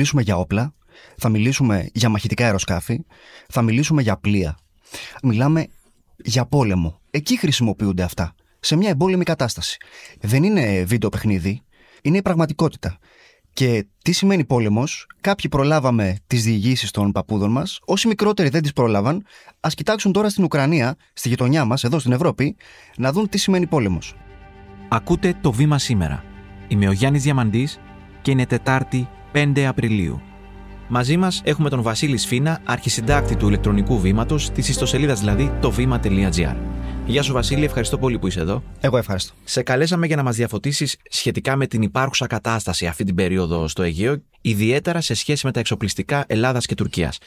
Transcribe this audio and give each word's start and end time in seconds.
μιλήσουμε 0.00 0.22
για 0.22 0.36
όπλα, 0.36 0.74
θα 1.16 1.28
μιλήσουμε 1.28 1.88
για 1.92 2.08
μαχητικά 2.08 2.44
αεροσκάφη, 2.44 3.00
θα 3.48 3.62
μιλήσουμε 3.62 4.02
για 4.02 4.16
πλοία. 4.16 4.58
Μιλάμε 5.22 5.66
για 6.16 6.46
πόλεμο. 6.46 7.00
Εκεί 7.10 7.38
χρησιμοποιούνται 7.38 8.02
αυτά. 8.02 8.34
Σε 8.60 8.76
μια 8.76 8.88
εμπόλεμη 8.88 9.24
κατάσταση. 9.24 9.76
Δεν 10.20 10.42
είναι 10.42 10.84
βίντεο 10.84 11.08
παιχνίδι, 11.08 11.62
είναι 12.02 12.16
η 12.16 12.22
πραγματικότητα. 12.22 12.98
Και 13.52 13.86
τι 14.02 14.12
σημαίνει 14.12 14.44
πόλεμος, 14.44 15.06
κάποιοι 15.20 15.50
προλάβαμε 15.50 16.16
τις 16.26 16.44
διηγήσεις 16.44 16.90
των 16.90 17.12
παππούδων 17.12 17.50
μας, 17.50 17.78
όσοι 17.84 18.08
μικρότεροι 18.08 18.48
δεν 18.48 18.62
τις 18.62 18.72
πρόλαβαν, 18.72 19.26
ας 19.60 19.74
κοιτάξουν 19.74 20.12
τώρα 20.12 20.28
στην 20.28 20.44
Ουκρανία, 20.44 20.96
στη 21.12 21.28
γειτονιά 21.28 21.64
μας, 21.64 21.84
εδώ 21.84 21.98
στην 21.98 22.12
Ευρώπη, 22.12 22.56
να 22.96 23.12
δουν 23.12 23.28
τι 23.28 23.38
σημαίνει 23.38 23.66
πόλεμος. 23.66 24.14
Ακούτε 24.88 25.34
το 25.40 25.52
βήμα 25.52 25.78
σήμερα. 25.78 26.24
Είμαι 26.68 26.88
ο 26.88 26.92
Γιάννης 26.92 27.22
Διαμαντής 27.22 27.80
και 28.22 28.30
είναι 28.30 28.46
Τετάρτη 28.46 29.08
5 29.32 29.60
Απριλίου. 29.60 30.20
Μαζί 30.88 31.16
μας 31.16 31.40
έχουμε 31.44 31.68
τον 31.68 31.82
Βασίλη 31.82 32.16
Σφίνα, 32.16 32.60
αρχισυντάκτη 32.64 33.36
του 33.36 33.48
ηλεκτρονικού 33.48 34.00
βήματος, 34.00 34.50
της 34.50 34.68
ιστοσελίδας 34.68 35.20
δηλαδή 35.20 35.52
το 35.60 35.70
βήμα.gr. 35.70 36.56
Γεια 37.06 37.22
σου, 37.22 37.32
Βασίλη, 37.32 37.64
ευχαριστώ 37.64 37.98
πολύ 37.98 38.18
που 38.18 38.26
είσαι 38.26 38.40
εδώ. 38.40 38.62
Εγώ 38.80 38.96
ευχαριστώ. 38.96 39.34
Σε 39.44 39.62
καλέσαμε 39.62 40.06
για 40.06 40.16
να 40.16 40.22
μας 40.22 40.36
διαφωτίσεις 40.36 40.96
σχετικά 41.10 41.56
με 41.56 41.66
την 41.66 41.82
υπάρχουσα 41.82 42.26
κατάσταση 42.26 42.86
αυτή 42.86 43.04
την 43.04 43.14
περίοδο 43.14 43.68
στο 43.68 43.82
Αιγαίο, 43.82 44.22
ιδιαίτερα 44.40 45.00
σε 45.00 45.14
σχέση 45.14 45.46
με 45.46 45.52
τα 45.52 45.60
εξοπλιστικά 45.60 46.24
Ελλάδας 46.26 46.66
και 46.66 46.74
Τουρκίας. 46.74 47.18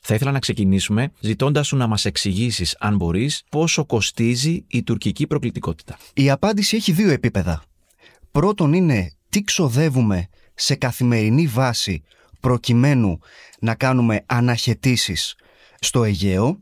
Θα 0.00 0.14
ήθελα 0.14 0.30
να 0.30 0.38
ξεκινήσουμε 0.38 1.12
ζητώντας 1.20 1.66
σου 1.66 1.76
να 1.76 1.86
μας 1.86 2.04
εξηγήσεις, 2.04 2.76
αν 2.80 2.96
μπορείς, 2.96 3.42
πόσο 3.50 3.84
κοστίζει 3.84 4.64
η 4.68 4.82
τουρκική 4.82 5.26
προκλητικότητα. 5.26 5.96
Η 6.14 6.30
απάντηση 6.30 6.76
έχει 6.76 6.92
δύο 6.92 7.10
επίπεδα. 7.10 7.62
Πρώτον 8.30 8.72
είναι 8.72 9.12
τι 9.28 9.42
ξοδεύουμε 9.42 10.28
σε 10.62 10.74
καθημερινή 10.74 11.46
βάση 11.46 12.02
προκειμένου 12.40 13.18
να 13.60 13.74
κάνουμε 13.74 14.24
αναχαιτήσεις 14.26 15.34
στο 15.80 16.04
Αιγαίο 16.04 16.58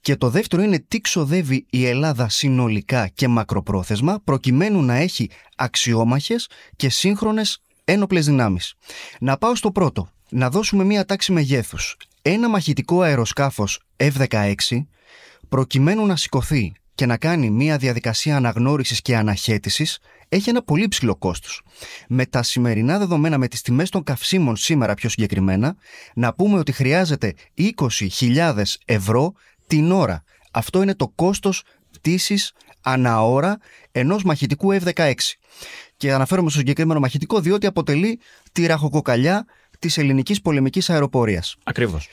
και 0.00 0.16
το 0.16 0.30
δεύτερο 0.30 0.62
είναι 0.62 0.78
τι 0.88 1.00
ξοδεύει 1.00 1.66
η 1.70 1.86
Ελλάδα 1.86 2.28
συνολικά 2.28 3.08
και 3.08 3.28
μακροπρόθεσμα 3.28 4.20
προκειμένου 4.24 4.82
να 4.82 4.94
έχει 4.94 5.30
αξιόμαχες 5.56 6.48
και 6.76 6.88
σύγχρονες 6.88 7.62
ένοπλες 7.84 8.26
δυνάμεις. 8.26 8.74
Να 9.20 9.36
πάω 9.36 9.54
στο 9.54 9.72
πρώτο, 9.72 10.08
να 10.28 10.50
δώσουμε 10.50 10.84
μία 10.84 11.04
τάξη 11.04 11.32
μεγέθους. 11.32 11.96
Ένα 12.22 12.48
μαχητικό 12.48 13.00
αεροσκάφος 13.00 13.80
F-16 13.96 14.54
προκειμένου 15.48 16.06
να 16.06 16.16
σηκωθεί 16.16 16.72
και 16.98 17.06
να 17.06 17.16
κάνει 17.16 17.50
μία 17.50 17.76
διαδικασία 17.76 18.36
αναγνώρισης 18.36 19.00
και 19.02 19.16
αναχέτησης 19.16 19.98
έχει 20.28 20.50
ένα 20.50 20.62
πολύ 20.62 20.88
ψηλό 20.88 21.16
κόστος. 21.16 21.62
Με 22.08 22.26
τα 22.26 22.42
σημερινά 22.42 22.98
δεδομένα, 22.98 23.38
με 23.38 23.48
τις 23.48 23.62
τιμές 23.62 23.90
των 23.90 24.02
καυσίμων 24.02 24.56
σήμερα 24.56 24.94
πιο 24.94 25.08
συγκεκριμένα, 25.08 25.76
να 26.14 26.34
πούμε 26.34 26.58
ότι 26.58 26.72
χρειάζεται 26.72 27.34
20.000 27.56 28.62
ευρώ 28.84 29.32
την 29.66 29.92
ώρα. 29.92 30.24
Αυτό 30.52 30.82
είναι 30.82 30.94
το 30.94 31.08
κόστος 31.08 31.62
πτήσης 31.90 32.52
ανά 32.80 33.22
ώρα 33.22 33.58
ενός 33.92 34.22
μαχητικού 34.22 34.72
F-16. 34.72 35.12
Και 35.96 36.12
αναφέρομαι 36.12 36.50
στο 36.50 36.58
συγκεκριμένο 36.58 37.00
μαχητικό 37.00 37.40
διότι 37.40 37.66
αποτελεί 37.66 38.20
τη 38.52 38.66
ραχοκοκαλιά 38.66 39.44
της 39.78 39.98
ελληνικής 39.98 40.40
πολεμικής 40.40 40.90
αεροπορίας. 40.90 41.56
Ακριβώς. 41.64 42.08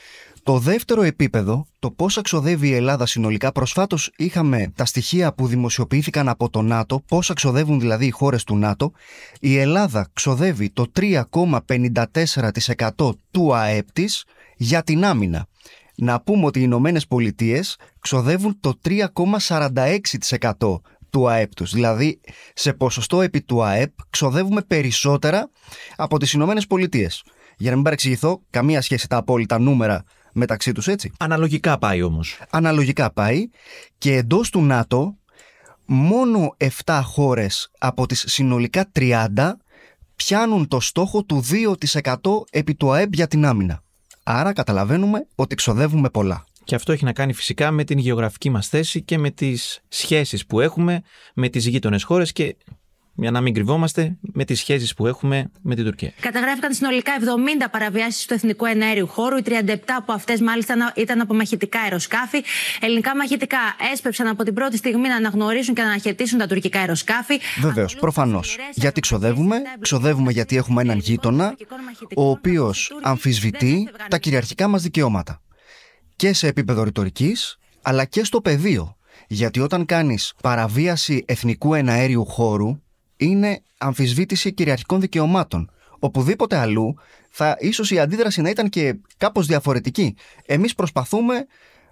Το 0.45 0.57
δεύτερο 0.57 1.01
επίπεδο, 1.01 1.65
το 1.79 1.91
πώς 1.91 2.19
ξοδεύει 2.23 2.67
η 2.67 2.73
Ελλάδα 2.73 3.05
συνολικά, 3.05 3.51
προσφάτως 3.51 4.11
είχαμε 4.17 4.71
τα 4.75 4.85
στοιχεία 4.85 5.33
που 5.33 5.47
δημοσιοποιήθηκαν 5.47 6.29
από 6.29 6.49
το 6.49 6.61
ΝΑΤΟ, 6.61 7.03
πώς 7.07 7.31
ξοδεύουν 7.35 7.79
δηλαδή 7.79 8.05
οι 8.05 8.09
χώρες 8.09 8.43
του 8.43 8.57
ΝΑΤΟ. 8.57 8.91
Η 9.39 9.57
Ελλάδα 9.57 10.07
ξοδεύει 10.13 10.69
το 10.69 10.91
3,54% 10.99 13.11
του 13.31 13.55
ΑΕΠ 13.55 13.91
της 13.91 14.23
για 14.57 14.83
την 14.83 15.05
άμυνα. 15.05 15.47
Να 15.95 16.21
πούμε 16.21 16.45
ότι 16.45 16.59
οι 16.59 16.63
Ηνωμένες 16.65 17.07
Πολιτείες 17.07 17.77
ξοδεύουν 17.99 18.59
το 18.59 18.79
3,46% 18.85 20.81
του 21.09 21.29
ΑΕΠ 21.29 21.55
τους. 21.55 21.71
Δηλαδή, 21.71 22.19
σε 22.53 22.73
ποσοστό 22.73 23.21
επί 23.21 23.41
του 23.41 23.63
ΑΕΠ 23.63 23.91
ξοδεύουμε 24.09 24.61
περισσότερα 24.61 25.49
από 25.95 26.19
τις 26.19 26.33
Ηνωμένες 26.33 26.67
Πολιτείες. 26.67 27.23
Για 27.57 27.69
να 27.69 27.75
μην 27.75 27.83
παρεξηγηθώ, 27.83 28.41
καμία 28.49 28.81
σχέση 28.81 29.07
τα 29.07 29.17
απόλυτα 29.17 29.59
νούμερα 29.59 30.03
μεταξύ 30.35 30.71
τους 30.71 30.87
έτσι. 30.87 31.11
Αναλογικά 31.19 31.77
πάει 31.77 32.01
όμως. 32.01 32.39
Αναλογικά 32.49 33.11
πάει 33.11 33.49
και 33.97 34.15
εντός 34.15 34.49
του 34.49 34.61
ΝΑΤΟ 34.61 35.17
μόνο 35.85 36.55
7 36.85 37.01
χώρες 37.03 37.71
από 37.77 38.05
τις 38.05 38.23
συνολικά 38.27 38.91
30 38.99 39.27
πιάνουν 40.15 40.67
το 40.67 40.79
στόχο 40.79 41.23
του 41.23 41.43
2% 41.51 42.15
επί 42.51 42.75
του 42.75 42.91
ΑΕΠ 42.91 43.13
για 43.13 43.27
την 43.27 43.45
άμυνα. 43.45 43.83
Άρα 44.23 44.53
καταλαβαίνουμε 44.53 45.27
ότι 45.35 45.55
ξοδεύουμε 45.55 46.09
πολλά. 46.09 46.45
Και 46.63 46.75
αυτό 46.75 46.91
έχει 46.91 47.03
να 47.03 47.13
κάνει 47.13 47.33
φυσικά 47.33 47.71
με 47.71 47.83
την 47.83 47.97
γεωγραφική 47.97 48.49
μας 48.49 48.67
θέση 48.67 49.01
και 49.01 49.17
με 49.17 49.29
τις 49.29 49.81
σχέσεις 49.87 50.45
που 50.45 50.59
έχουμε 50.59 51.01
με 51.33 51.49
τις 51.49 51.65
γείτονες 51.65 52.03
χώρες 52.03 52.31
και 52.31 52.55
για 53.15 53.31
να 53.31 53.41
μην 53.41 53.53
κρυβόμαστε 53.53 54.17
με 54.21 54.45
τις 54.45 54.59
σχέσεις 54.59 54.93
που 54.93 55.07
έχουμε 55.07 55.51
με 55.61 55.75
την 55.75 55.83
Τουρκία. 55.83 56.11
Καταγράφηκαν 56.19 56.73
συνολικά 56.73 57.11
70 57.19 57.67
παραβιάσεις 57.71 58.25
του 58.25 58.33
εθνικού 58.33 58.65
εναέριου 58.65 59.07
χώρου. 59.07 59.37
Οι 59.37 59.43
37 59.45 59.77
από 59.97 60.13
αυτές 60.13 60.41
μάλιστα 60.41 60.93
ήταν 60.95 61.21
από 61.21 61.33
μαχητικά 61.33 61.79
αεροσκάφη. 61.79 62.43
Ελληνικά 62.79 63.15
μαχητικά 63.15 63.57
έσπευσαν 63.93 64.27
από 64.27 64.43
την 64.43 64.53
πρώτη 64.53 64.77
στιγμή 64.77 65.07
να 65.07 65.15
αναγνωρίσουν 65.15 65.75
και 65.75 65.81
να 65.81 65.87
αναχαιτήσουν 65.87 66.39
τα 66.39 66.47
τουρκικά 66.47 66.79
αεροσκάφη. 66.79 67.39
Βεβαίως, 67.61 67.95
προφανώς. 67.95 68.57
Γιατί 68.73 68.99
ξοδεύουμε, 68.99 69.61
ξοδεύουμε 69.79 70.31
γιατί 70.31 70.57
έχουμε 70.57 70.81
έναν 70.81 70.97
γείτονα, 70.97 71.55
ο 72.15 72.29
οποίος 72.29 72.91
αμφισβητεί 73.01 73.89
τα 74.09 74.17
κυριαρχικά 74.17 74.67
μας 74.67 74.81
δικαιώματα. 74.81 75.41
Και 76.15 76.33
σε 76.33 76.47
επίπεδο 76.47 76.83
ρητορικής, 76.83 77.57
αλλά 77.81 78.05
και 78.05 78.23
στο 78.23 78.41
πεδίο. 78.41 78.95
Γιατί 79.27 79.59
όταν 79.59 79.85
κάνεις 79.85 80.33
παραβίαση 80.41 81.23
εθνικού 81.27 81.73
εναέριου 81.73 82.25
χώρου, 82.25 82.79
είναι 83.17 83.63
αμφισβήτηση 83.77 84.53
κυριαρχικών 84.53 85.01
δικαιωμάτων. 85.01 85.71
Οπουδήποτε 85.99 86.57
αλλού 86.57 86.95
θα 87.29 87.57
ίσως 87.59 87.91
η 87.91 87.99
αντίδραση 87.99 88.41
να 88.41 88.49
ήταν 88.49 88.69
και 88.69 88.95
κάπως 89.17 89.45
διαφορετική. 89.45 90.15
Εμείς 90.45 90.75
προσπαθούμε 90.75 91.45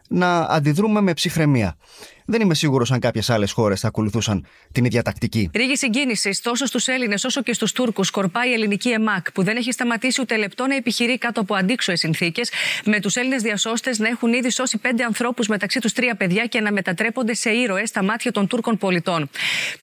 να 0.09 0.39
αντιδρούμε 0.39 1.01
με 1.01 1.13
ψυχραιμία. 1.13 1.77
Δεν 2.25 2.41
είμαι 2.41 2.53
σίγουρος 2.53 2.91
αν 2.91 2.99
κάποιες 2.99 3.29
άλλες 3.29 3.51
χώρες 3.51 3.79
θα 3.79 3.87
ακολουθούσαν 3.87 4.45
την 4.71 4.85
ίδια 4.85 5.01
τακτική. 5.01 5.49
Ρίγη 5.53 5.77
συγκίνησης 5.77 6.41
τόσο 6.41 6.65
στους 6.65 6.87
Έλληνες 6.87 7.23
όσο 7.23 7.41
και 7.43 7.53
στους 7.53 7.71
Τούρκους 7.71 8.07
σκορπάει 8.07 8.49
η 8.49 8.53
ελληνική 8.53 8.89
ΕΜΑΚ, 8.89 9.31
που 9.31 9.43
δεν 9.43 9.57
έχει 9.57 9.71
σταματήσει 9.71 10.21
ούτε 10.21 10.37
λεπτό 10.37 10.67
να 10.67 10.75
επιχειρεί 10.75 11.17
κάτω 11.17 11.41
από 11.41 11.55
αντίξωες 11.55 11.99
συνθήκες, 11.99 12.51
με 12.85 12.99
τους 12.99 13.15
Έλληνες 13.15 13.41
διασώστες 13.41 13.99
να 13.99 14.07
έχουν 14.07 14.33
ήδη 14.33 14.49
σώσει 14.49 14.77
πέντε 14.77 15.03
ανθρώπους, 15.03 15.47
μεταξύ 15.47 15.79
τους 15.79 15.93
τρία 15.93 16.15
παιδιά, 16.15 16.45
και 16.45 16.61
να 16.61 16.71
μετατρέπονται 16.71 17.33
σε 17.33 17.49
ήρωες 17.49 17.89
στα 17.89 18.03
μάτια 18.03 18.31
των 18.31 18.47
Τούρκων 18.47 18.77
πολιτών. 18.77 19.29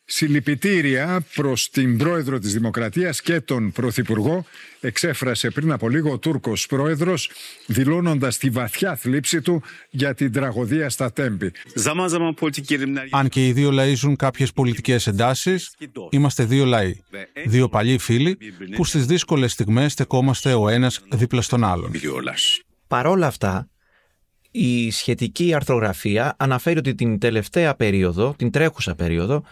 Συλληπιτήρια 0.05 1.25
προς 1.35 1.71
την 1.71 1.99
πρόεδρο 1.99 2.39
της 2.39 2.53
Δημοκρατίας 2.53 3.23
και 3.23 3.41
τον 3.41 3.73
πρωθυπουργό 3.73 4.45
εξέφρασε 4.81 5.51
πριν 5.51 5.73
από 5.73 5.89
λίγο 5.89 6.13
ο 6.13 6.19
Τούρκος 6.19 6.67
πρόεδρος 6.67 7.31
δηλώνοντας 7.67 8.39
τη 8.39 8.51
βαθιά 8.51 8.97
θλίψη 8.97 9.41
του 9.41 9.63
για 9.91 10.15
την 10.15 10.33
τραγωδία 10.33 10.91
στα 10.91 11.13
Τέμπη. 11.13 11.53
Αν 13.11 13.29
και 13.29 13.47
οι 13.47 13.53
δύο 13.53 13.71
λαοί 13.71 13.95
ζουν 13.95 14.17
κάποιες 14.17 14.53
πολιτικές 14.53 15.07
εντάσεις, 15.07 15.75
είμαστε 16.11 16.45
δύο 16.45 16.65
λαοί, 16.65 17.01
δύο 17.47 17.69
παλιοί 17.69 17.99
φίλοι 17.99 18.39
που 18.77 18.85
στις 18.85 19.07
δύσκολες 19.07 19.53
στιγμές 19.53 19.93
στεκόμαστε 19.93 20.55
ο 20.55 20.69
ένας 20.69 21.01
δίπλα 21.11 21.41
στον 21.43 21.65
άλλον. 21.65 21.93
Παρόλα 22.87 23.27
αυτά, 23.27 23.69
η 24.51 24.91
σχετική 24.91 25.55
αρθρογραφία 25.55 26.35
αναφέρει 26.39 26.79
ότι 26.79 26.95
την 26.95 27.19
τελευταία 27.19 27.75
περίοδο, 27.75 28.35
την 28.39 28.51
τρέχουσα 28.51 28.95
περίοδο, 28.95 29.43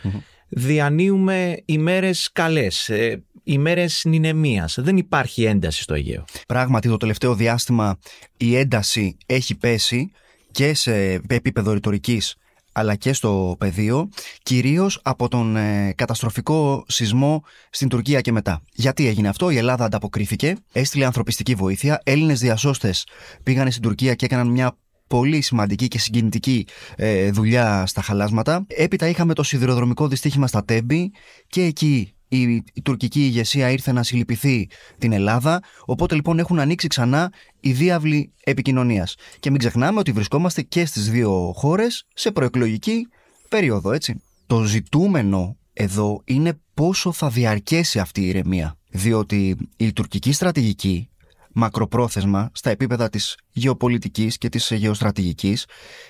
διανύουμε 0.49 1.63
ημέρες 1.65 2.31
καλές, 2.33 2.89
ε, 2.89 3.23
ημέρες 3.43 4.03
νηνεμίας. 4.05 4.77
Δεν 4.81 4.97
υπάρχει 4.97 5.45
ένταση 5.45 5.83
στο 5.83 5.95
Αιγαίο. 5.95 6.25
Πράγματι 6.47 6.89
το 6.89 6.97
τελευταίο 6.97 7.35
διάστημα 7.35 7.99
η 8.37 8.57
ένταση 8.57 9.17
έχει 9.27 9.57
πέσει 9.57 10.11
και 10.51 10.75
σε 10.75 11.23
επίπεδο 11.27 11.73
ρητορικής 11.73 12.37
αλλά 12.79 12.95
και 12.95 13.13
στο 13.13 13.57
πεδίο, 13.59 14.09
κυρίως 14.43 15.01
από 15.03 15.29
τον 15.29 15.57
ε, 15.57 15.93
καταστροφικό 15.97 16.85
σεισμό 16.89 17.43
στην 17.71 17.89
Τουρκία 17.89 18.21
και 18.21 18.33
μετά. 18.33 18.63
Γιατί 18.73 19.07
έγινε 19.07 19.29
αυτό, 19.29 19.51
η 19.51 19.57
Ελλάδα 19.57 19.85
ανταποκρίθηκε, 19.85 20.57
έστειλε 20.73 21.05
ανθρωπιστική 21.05 21.55
βοήθεια, 21.55 22.01
Έλληνες 22.05 22.41
διασώστες 22.41 23.07
πήγαν 23.43 23.71
στην 23.71 23.83
Τουρκία 23.83 24.15
και 24.15 24.25
έκαναν 24.25 24.49
μια 24.49 24.77
πολύ 25.07 25.41
σημαντική 25.41 25.89
και 25.89 25.99
συγκινητική 25.99 26.67
ε, 26.97 27.31
δουλειά 27.31 27.87
στα 27.87 28.03
χαλάσματα. 28.03 28.67
Έπειτα 28.69 29.09
είχαμε 29.09 29.35
το 29.35 29.43
σιδηροδρομικό 29.43 30.09
δυστύχημα 30.09 30.47
στα 30.47 30.65
Τέμπη 30.65 31.13
και 31.47 31.63
εκεί 31.63 32.13
η, 32.29 32.53
η 32.53 32.83
τουρκική 32.83 33.21
ηγεσία 33.21 33.71
ήρθε 33.71 33.93
να 33.93 34.03
συλληπιθεί 34.03 34.69
την 34.99 35.13
Ελλάδα. 35.13 35.63
Οπότε 35.85 36.15
λοιπόν 36.15 36.39
έχουν 36.39 36.59
ανοίξει 36.59 36.89
ξανά 36.89 37.33
οι 37.61 37.73
διάβλοι 37.73 38.33
επικοινωνίας. 38.45 39.15
Και 39.41 39.51
μην 39.51 39.59
ξεχνάμε 39.59 39.99
ότι 39.99 40.13
βρισκόμαστε 40.13 40.63
και 40.63 40.87
στις 40.87 41.11
δύο 41.11 41.53
χώρες 41.57 42.07
σε 42.15 42.31
προεκλογική 42.31 43.09
περίοδο, 43.49 43.93
έτσι. 43.93 44.23
Το 44.47 44.63
ζητούμενο 44.63 45.57
εδώ 45.73 46.21
είναι 46.25 46.61
πόσο 46.75 47.13
θα 47.13 47.29
διαρκέσει 47.29 47.99
αυτή 47.99 48.21
η 48.21 48.29
ηρεμία. 48.29 48.77
Διότι 48.91 49.57
η 49.77 49.93
τουρκική 49.93 50.33
στρατηγική 50.33 51.09
μακροπρόθεσμα 51.53 52.51
στα 52.55 52.71
επίπεδα 52.71 53.09
της 53.09 53.39
γεωπολιτικής 53.53 54.39
και 54.39 54.49
της 54.49 54.71
γεωστρατηγικής 54.71 55.67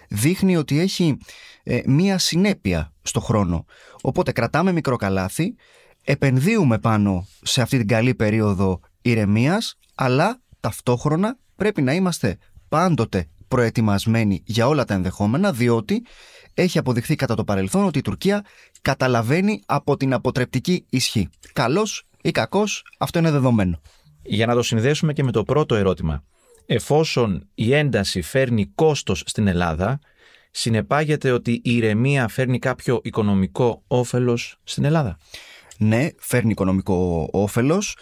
δείχνει 0.09 0.56
ότι 0.56 0.79
έχει 0.79 1.17
ε, 1.62 1.81
μία 1.87 2.19
συνέπεια 2.19 2.93
στο 3.03 3.20
χρόνο. 3.20 3.65
Οπότε 4.00 4.32
κρατάμε 4.32 4.73
μικρό 4.73 4.97
καλάθι, 4.97 5.55
επενδύουμε 6.10 6.78
πάνω 6.78 7.26
σε 7.43 7.62
αυτή 7.62 7.78
την 7.78 7.87
καλή 7.87 8.14
περίοδο 8.14 8.81
ηρεμίας, 9.02 9.78
αλλά 9.94 10.40
ταυτόχρονα 10.60 11.37
πρέπει 11.56 11.82
να 11.82 11.94
είμαστε 11.94 12.38
πάντοτε 12.69 13.28
προετοιμασμένοι 13.49 14.43
για 14.44 14.69
όλα 14.69 14.84
τα 14.84 14.94
ενδεχόμενα, 14.94 15.52
διότι 15.52 16.06
έχει 16.55 16.78
αποδειχθεί 16.78 17.14
κατά 17.14 17.34
το 17.34 17.44
παρελθόν 17.44 17.84
ότι 17.84 17.99
η 17.99 18.02
Τουρκία 18.02 18.44
καταλαβαίνει 18.82 19.62
από 19.66 19.96
την 19.96 20.12
αποτρεπτική 20.12 20.84
ισχύ. 20.90 21.28
Καλός 21.52 22.06
ή 22.22 22.31
κακός, 22.31 22.82
αυτό 22.99 23.19
είναι 23.19 23.31
δεδομένο. 23.31 23.81
Για 24.22 24.46
να 24.46 24.55
το 24.55 24.62
συνδέσουμε 24.62 25.12
και 25.12 25.22
με 25.22 25.32
το 25.32 25.43
πρώτο 25.43 25.75
ερώτημα. 25.75 26.25
Εφόσον 26.66 27.49
η 27.55 27.75
ένταση 27.75 28.22
φέρνει 28.22 28.66
κόστος 28.66 29.22
στην 29.26 29.46
Ελλάδα, 29.46 29.99
συνεπάγεται 30.50 31.31
ότι 31.31 31.52
η 31.52 31.76
ηρεμία 31.76 32.28
φέρνει 32.28 32.58
κάποιο 32.58 33.00
οικονομικό 33.02 33.82
όφελος 33.87 34.58
στην 34.64 34.84
Ελλάδα; 34.84 35.19
Ναι, 35.79 36.09
φέρνει 36.19 36.51
οικονομικό 36.51 37.29
όφελος. 37.33 37.97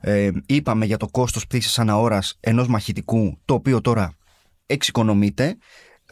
Ε, 0.00 0.30
είπαμε 0.46 0.84
για 0.84 0.96
το 0.96 1.08
κόστος 1.08 1.46
πτήσης 1.46 1.78
αναώρας 1.78 2.36
ενός 2.40 2.68
μαχητικού, 2.68 3.38
το 3.44 3.54
οποίο 3.54 3.80
τώρα 3.80 4.16
εξοικονομείται. 4.66 5.56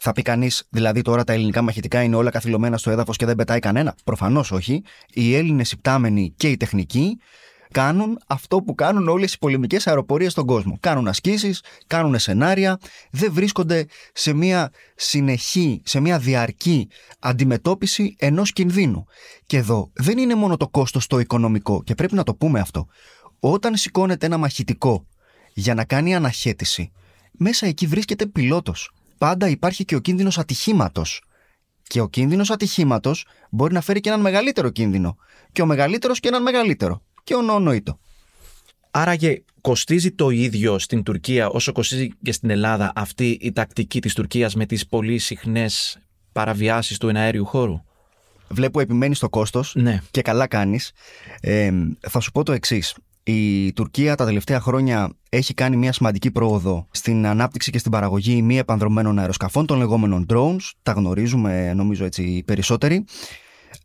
Θα 0.02 0.12
πει 0.12 0.22
κανείς, 0.22 0.66
δηλαδή 0.70 1.02
τώρα 1.02 1.24
τα 1.24 1.32
ελληνικά 1.32 1.62
μαχητικά 1.62 2.02
είναι 2.02 2.16
όλα 2.16 2.30
καθυλωμένα 2.30 2.76
στο 2.76 2.90
έδαφος 2.90 3.16
και 3.16 3.26
δεν 3.26 3.36
πετάει 3.36 3.58
κανένα; 3.58 3.94
Προφανώς 4.04 4.52
όχι. 4.52 4.82
Οι 5.12 5.34
Έλληνες 5.34 5.72
υπτάμενοι 5.72 6.34
και 6.36 6.48
οι 6.48 6.56
τεχνικοί 6.56 7.18
κάνουν 7.72 8.18
αυτό 8.26 8.62
που 8.62 8.74
κάνουν 8.74 9.08
όλες 9.08 9.32
οι 9.32 9.38
πολεμικές 9.38 9.86
αεροπορίες 9.86 10.32
στον 10.32 10.46
κόσμο. 10.46 10.78
Κάνουν 10.80 11.08
ασκήσεις, 11.08 11.62
κάνουν 11.86 12.18
σενάρια, 12.18 12.78
δεν 13.10 13.32
βρίσκονται 13.32 13.86
σε 14.12 14.32
μια 14.32 14.70
συνεχή, 14.94 15.82
σε 15.84 16.00
μια 16.00 16.18
διαρκή 16.18 16.88
αντιμετώπιση 17.18 18.14
ενός 18.18 18.52
κινδύνου. 18.52 19.04
Και 19.46 19.56
εδώ 19.56 19.90
δεν 19.92 20.18
είναι 20.18 20.34
μόνο 20.34 20.56
το 20.56 20.68
κόστος 20.68 21.06
το 21.06 21.18
οικονομικό, 21.18 21.82
και 21.82 21.94
πρέπει 21.94 22.14
να 22.14 22.22
το 22.22 22.34
πούμε 22.34 22.60
αυτό. 22.60 22.86
Όταν 23.40 23.76
σηκώνεται 23.76 24.26
ένα 24.26 24.36
μαχητικό 24.38 25.06
για 25.54 25.74
να 25.74 25.84
κάνει 25.84 26.14
αναχέτηση, 26.14 26.90
μέσα 27.32 27.66
εκεί 27.66 27.86
βρίσκεται 27.86 28.26
πιλότος 28.26 28.90
πάντα 29.20 29.48
υπάρχει 29.48 29.84
και 29.84 29.96
ο 29.96 30.00
κίνδυνος 30.00 30.38
ατυχήματος. 30.38 31.22
Και 31.82 32.00
ο 32.00 32.08
κίνδυνος 32.08 32.50
ατυχήματος 32.50 33.26
μπορεί 33.50 33.74
να 33.74 33.80
φέρει 33.80 34.00
και 34.00 34.08
έναν 34.08 34.20
μεγαλύτερο 34.20 34.70
κίνδυνο. 34.70 35.16
Και 35.52 35.62
ο 35.62 35.66
μεγαλύτερος 35.66 36.20
και 36.20 36.28
έναν 36.28 36.42
μεγαλύτερο. 36.42 37.02
Και 37.30 37.36
ο 37.36 37.42
νοονοήτο. 37.42 37.98
Άραγε 38.90 39.42
κοστίζει 39.60 40.12
το 40.12 40.30
ίδιο 40.30 40.78
στην 40.78 41.02
Τουρκία 41.02 41.48
όσο 41.48 41.72
κοστίζει 41.72 42.08
και 42.22 42.32
στην 42.32 42.50
Ελλάδα 42.50 42.92
αυτή 42.94 43.38
η 43.40 43.52
τακτική 43.52 44.00
της 44.00 44.14
Τουρκίας 44.14 44.54
με 44.54 44.66
τις 44.66 44.86
πολύ 44.86 45.18
συχνές 45.18 45.98
παραβιάσεις 46.32 46.98
του 46.98 47.08
εναέριου 47.08 47.44
χώρου; 47.44 47.82
Βλέπω 48.48 48.80
επιμένεις 48.80 49.16
στο 49.16 49.28
κόστος 49.28 49.74
ναι. 49.74 50.00
και 50.10 50.22
καλά 50.22 50.46
κάνεις. 50.46 50.92
Ε, 51.40 51.70
θα 52.00 52.20
σου 52.20 52.30
πω 52.32 52.42
το 52.42 52.52
εξής. 52.52 52.94
Η 53.22 53.72
Τουρκία 53.72 54.14
τα 54.14 54.24
τελευταία 54.24 54.60
χρόνια 54.60 55.12
έχει 55.28 55.54
κάνει 55.54 55.76
μια 55.76 55.92
σημαντική 55.92 56.30
πρόοδο 56.30 56.86
στην 56.90 57.26
ανάπτυξη 57.26 57.70
και 57.70 57.78
στην 57.78 57.90
παραγωγή 57.90 58.42
μη 58.42 58.58
επανδρομένων 58.58 59.18
αεροσκαφών, 59.18 59.66
των 59.66 59.78
λεγόμενων 59.78 60.26
drones. 60.32 60.70
Τα 60.82 60.92
γνωρίζουμε 60.92 61.74
νομίζω 61.74 62.04
έτσι 62.04 62.22
οι 62.22 62.42
περισσότεροι. 62.42 63.04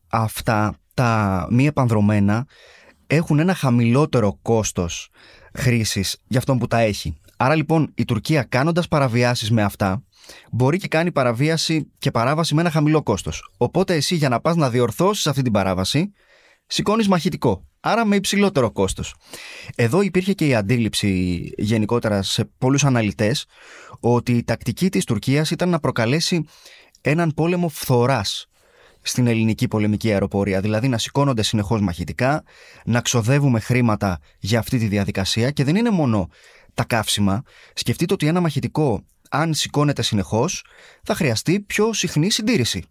Αυτά 0.08 0.76
τα 0.94 1.48
μη 1.50 1.66
επανδρομένα 1.66 2.48
έχουν 3.08 3.40
ένα 3.40 3.54
χαμηλότερο 3.54 4.40
κόστος 4.42 5.10
χρήσης 5.54 6.18
για 6.28 6.40
αυτόν 6.40 6.58
που 6.58 6.68
τα 6.68 6.80
έχει. 6.80 7.18
Άρα 7.38 7.56
λοιπόν 7.56 7.92
η 7.96 8.06
Τουρκία 8.06 8.44
κάνοντας 8.44 8.88
παραβιάσεις 8.88 9.52
με 9.52 9.64
αυτά 9.64 10.04
μπορεί 10.52 10.78
και 10.78 10.88
κάνει 10.88 11.12
παραβίαση 11.12 11.92
και 11.98 12.12
παράβαση 12.12 12.56
με 12.56 12.62
ένα 12.62 12.70
χαμηλό 12.70 13.04
κόστος. 13.04 13.52
Οπότε 13.58 13.96
εσύ 13.96 14.16
για 14.16 14.30
να 14.30 14.42
πας 14.42 14.56
να 14.56 14.70
διορθώσεις 14.70 15.28
αυτή 15.28 15.42
την 15.42 15.52
παράβαση 15.52 16.14
σηκώνεις 16.68 17.08
μαχητικό. 17.08 17.66
Άρα 17.80 18.06
με 18.06 18.16
υψηλότερο 18.16 18.72
κόστος. 18.72 19.16
Εδώ 19.76 20.02
υπήρχε 20.02 20.34
και 20.34 20.48
η 20.48 20.56
αντίληψη 20.56 21.40
γενικότερα 21.58 22.22
σε 22.22 22.50
πολλούς 22.58 22.84
αναλυτές 22.84 23.46
ότι 24.00 24.32
η 24.32 24.44
τακτική 24.44 24.90
της 24.90 25.04
Τουρκίας 25.04 25.52
ήταν 25.52 25.70
να 25.70 25.80
προκαλέσει 25.80 26.46
έναν 27.02 27.34
πόλεμο 27.34 27.70
φθοράς 27.70 28.48
στην 29.08 29.28
ελληνική 29.28 29.68
πολεμική 29.68 30.12
αεροπορία. 30.12 30.62
Δηλαδή 30.62 30.88
να 30.88 30.98
σηκώνονται 30.98 31.44
συνεχώς 31.44 31.82
μαχητικά, 31.82 32.44
να 32.86 33.02
ξοδεύουμε 33.02 33.60
χρήματα 33.60 34.20
για 34.40 34.60
αυτή 34.60 34.78
τη 34.78 34.88
διαδικασία 34.88 35.52
και 35.52 35.64
δεν 35.64 35.76
είναι 35.76 35.90
μόνο 35.90 36.30
τα 36.74 36.84
καύσιμα. 36.84 37.44
Σκεφτείτε 37.74 38.14
ότι 38.14 38.28
ένα 38.28 38.40
μαχητικό, 38.42 39.04
αν 39.30 39.54
σηκώνεται 39.54 40.02
συνεχώς, 40.02 40.66
θα 41.04 41.16
χρειαστεί 41.16 41.60
πιο 41.60 41.94
συχνή 41.94 42.32
συντήρηση 42.32 42.84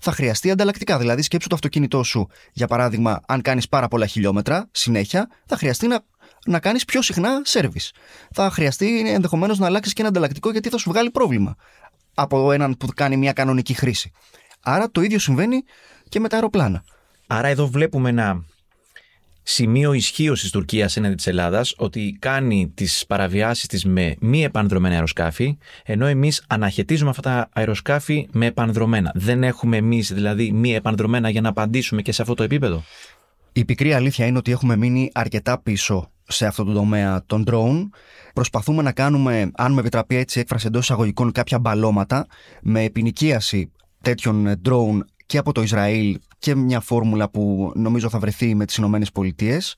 θα 0.00 0.12
χρειαστεί 0.12 0.50
ανταλλακτικά. 0.50 0.98
Δηλαδή, 0.98 1.22
σκέψου 1.22 1.48
το 1.48 1.54
αυτοκίνητό 1.54 2.02
σου, 2.02 2.28
για 2.52 2.66
παράδειγμα, 2.66 3.20
αν 3.26 3.42
κάνεις 3.42 3.68
πάρα 3.68 3.88
πολλά 3.88 4.06
χιλιόμετρα 4.06 4.68
συνέχεια, 4.70 5.28
θα 5.46 5.56
χρειαστεί 5.56 5.86
να, 5.86 6.00
να 6.46 6.58
κάνεις 6.58 6.84
πιο 6.84 7.02
συχνά 7.02 7.40
σερβις. 7.44 7.92
Θα 8.32 8.50
χρειαστεί 8.50 9.10
ενδεχομένως 9.10 9.58
να 9.58 9.66
αλλάξεις 9.66 9.92
και 9.92 10.00
ένα 10.00 10.10
ανταλλακτικό 10.10 10.50
γιατί 10.50 10.68
θα 10.68 10.78
σου 10.78 10.90
βγάλει 10.90 11.10
πρόβλημα 11.10 11.54
από 12.14 12.52
έναν 12.52 12.76
που 12.76 12.86
κάνει 12.94 13.16
μια 13.16 13.32
κανονική 13.32 13.74
χρήση. 13.74 14.10
Άρα 14.60 14.90
το 14.90 15.00
ίδιο 15.00 15.18
συμβαίνει 15.18 15.62
και 16.08 16.20
με 16.20 16.28
τα 16.28 16.34
αεροπλάνα. 16.36 16.84
Άρα 17.26 17.48
εδώ 17.48 17.66
βλέπουμε 17.66 18.08
ένα 18.08 18.44
σημείο 19.42 19.92
ισχύω 19.92 20.32
τη 20.32 20.50
Τουρκίας 20.50 20.96
έναντι 20.96 21.14
της 21.14 21.26
Ελλάδας 21.26 21.74
ότι 21.76 22.16
κάνει 22.18 22.72
τις 22.74 23.04
παραβιάσεις 23.06 23.66
της 23.66 23.84
με 23.84 24.16
μη 24.20 24.44
επανδρομένα 24.44 24.94
αεροσκάφη, 24.94 25.58
ενώ 25.84 26.06
εμείς 26.06 26.44
αναχαιτίζουμε 26.46 27.10
αυτά 27.10 27.22
τα 27.22 27.48
αεροσκάφη 27.52 28.28
με 28.32 28.46
επανδρομένα. 28.46 29.12
Δεν 29.14 29.42
έχουμε 29.42 29.76
εμείς 29.76 30.12
δηλαδή 30.12 30.52
μη 30.52 30.74
επανδρομένα 30.74 31.30
για 31.30 31.40
να 31.40 31.48
απαντήσουμε 31.48 32.02
και 32.02 32.12
σε 32.12 32.22
αυτό 32.22 32.34
το 32.34 32.42
επίπεδο; 32.42 32.82
Η 33.52 33.64
πικρή 33.64 33.94
αλήθεια 33.94 34.26
είναι 34.26 34.38
ότι 34.38 34.50
έχουμε 34.50 34.76
μείνει 34.76 35.10
αρκετά 35.14 35.60
πίσω 35.60 36.10
σε 36.28 36.46
αυτό 36.46 36.64
το 36.64 36.72
τομέα 36.72 37.22
των 37.26 37.44
drone. 37.50 37.88
Προσπαθούμε 38.34 38.82
να 38.82 38.92
κάνουμε, 38.92 39.50
αν 39.54 39.72
με 39.72 39.80
επιτραπεί 39.80 40.16
έτσι 40.16 40.40
έκφραση 40.40 40.66
εντός 40.66 40.82
εισαγωγικών, 40.82 41.32
κάποια 41.32 41.58
μπαλώματα 41.58 42.26
με 42.62 42.82
επινοικίαση 42.82 43.70
τέτοιων 44.02 44.60
drone 44.68 44.98
και 45.26 45.38
από 45.38 45.52
το 45.52 45.62
Ισραήλ 45.62 46.18
και 46.38 46.54
μια 46.54 46.80
φόρμουλα 46.80 47.30
που 47.30 47.72
νομίζω 47.74 48.08
θα 48.08 48.18
βρεθεί 48.18 48.54
με 48.54 48.64
τις 48.64 48.76
Ηνωμένες 48.76 49.12
Πολιτείες. 49.12 49.74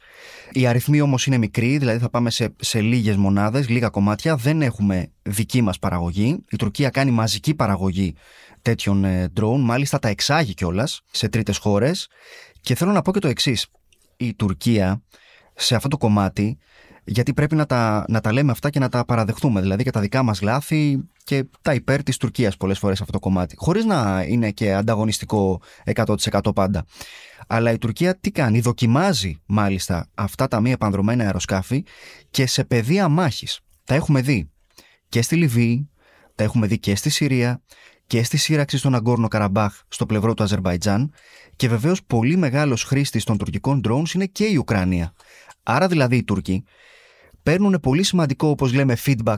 Οι 0.52 0.66
αριθμοί 0.66 1.00
όμως 1.00 1.26
είναι 1.26 1.38
μικροί, 1.38 1.78
δηλαδή 1.78 1.98
θα 1.98 2.10
πάμε 2.10 2.30
σε, 2.30 2.54
σε 2.60 2.80
λίγες 2.80 3.16
μονάδες, 3.16 3.68
λίγα 3.68 3.88
κομμάτια. 3.88 4.36
Δεν 4.36 4.62
έχουμε 4.62 5.10
δική 5.22 5.62
μας 5.62 5.78
παραγωγή. 5.78 6.44
Η 6.50 6.56
Τουρκία 6.56 6.90
κάνει 6.90 7.10
μαζική 7.10 7.54
παραγωγή 7.54 8.14
τέτοιων 8.62 9.04
ε, 9.04 9.32
drone, 9.40 9.58
μάλιστα 9.58 9.98
τα 9.98 10.08
εξάγει 10.08 10.54
κιόλας 10.54 11.00
σε 11.10 11.28
τρίτες 11.28 11.58
χώρες. 11.58 12.08
Και 12.60 12.74
θέλω 12.74 12.92
να 12.92 13.02
πω 13.02 13.12
και 13.12 13.18
το 13.18 13.28
εξής. 13.28 13.66
Η 14.16 14.34
Τουρκία 14.34 15.02
σε 15.54 15.74
αυτό 15.74 15.88
το 15.88 15.96
κομμάτι 15.96 16.58
γιατί 17.04 17.34
πρέπει 17.34 17.54
να 17.54 17.66
τα, 17.66 18.04
να 18.08 18.20
τα 18.20 18.32
λέμε 18.32 18.50
αυτά 18.50 18.70
και 18.70 18.78
να 18.78 18.88
τα 18.88 19.04
παραδεχτούμε. 19.04 19.60
Δηλαδή 19.60 19.82
και 19.82 19.90
τα 19.90 20.00
δικά 20.00 20.22
μας 20.22 20.40
λάθη 20.40 20.98
και 21.24 21.44
τα 21.62 21.74
υπέρ 21.74 22.02
της 22.02 22.16
Τουρκίας 22.16 22.56
πολλές 22.56 22.78
φορές 22.78 23.00
αυτό 23.00 23.12
το 23.12 23.18
κομμάτι. 23.18 23.54
Χωρίς 23.58 23.84
να 23.84 24.24
είναι 24.28 24.50
και 24.50 24.74
ανταγωνιστικό 24.74 25.60
100% 25.94 26.54
πάντα. 26.54 26.84
Αλλά 27.46 27.72
η 27.72 27.78
Τουρκία 27.78 28.18
τι 28.18 28.30
κάνει, 28.30 28.60
δοκιμάζει 28.60 29.40
μάλιστα 29.46 30.08
αυτά 30.14 30.48
τα 30.48 30.60
μη 30.60 30.70
επανδρομένα 30.70 31.24
αεροσκάφη 31.24 31.84
και 32.30 32.46
σε 32.46 32.64
πεδία 32.64 33.08
μάχης. 33.08 33.60
Τα 33.84 33.94
έχουμε 33.94 34.20
δει 34.20 34.50
και 35.08 35.22
στη 35.22 35.36
Λιβύη, 35.36 35.90
τα 36.34 36.44
έχουμε 36.44 36.66
δει 36.66 36.78
και 36.78 36.96
στη 36.96 37.10
Συρία 37.10 37.62
και 38.06 38.22
στη 38.22 38.36
σύραξη 38.36 38.78
στον 38.78 38.94
Αγκόρνο 38.94 39.28
Καραμπάχ 39.28 39.80
στο 39.88 40.06
πλευρό 40.06 40.34
του 40.34 40.42
Αζερβαϊτζάν 40.42 41.12
και 41.56 41.68
βεβαίως 41.68 42.04
πολύ 42.04 42.36
μεγάλος 42.36 42.84
χρήστης 42.84 43.24
των 43.24 43.38
τουρκικών 43.38 43.80
drones 43.88 44.14
είναι 44.14 44.26
και 44.26 44.44
η 44.44 44.56
Ουκρανία. 44.56 45.12
Άρα 45.62 45.86
δηλαδή 45.86 46.16
οι 46.16 46.24
Τούρκοι 46.24 46.64
παίρνουν 47.42 47.78
πολύ 47.82 48.02
σημαντικό, 48.02 48.48
όπως 48.48 48.72
λέμε, 48.72 48.96
feedback 49.04 49.36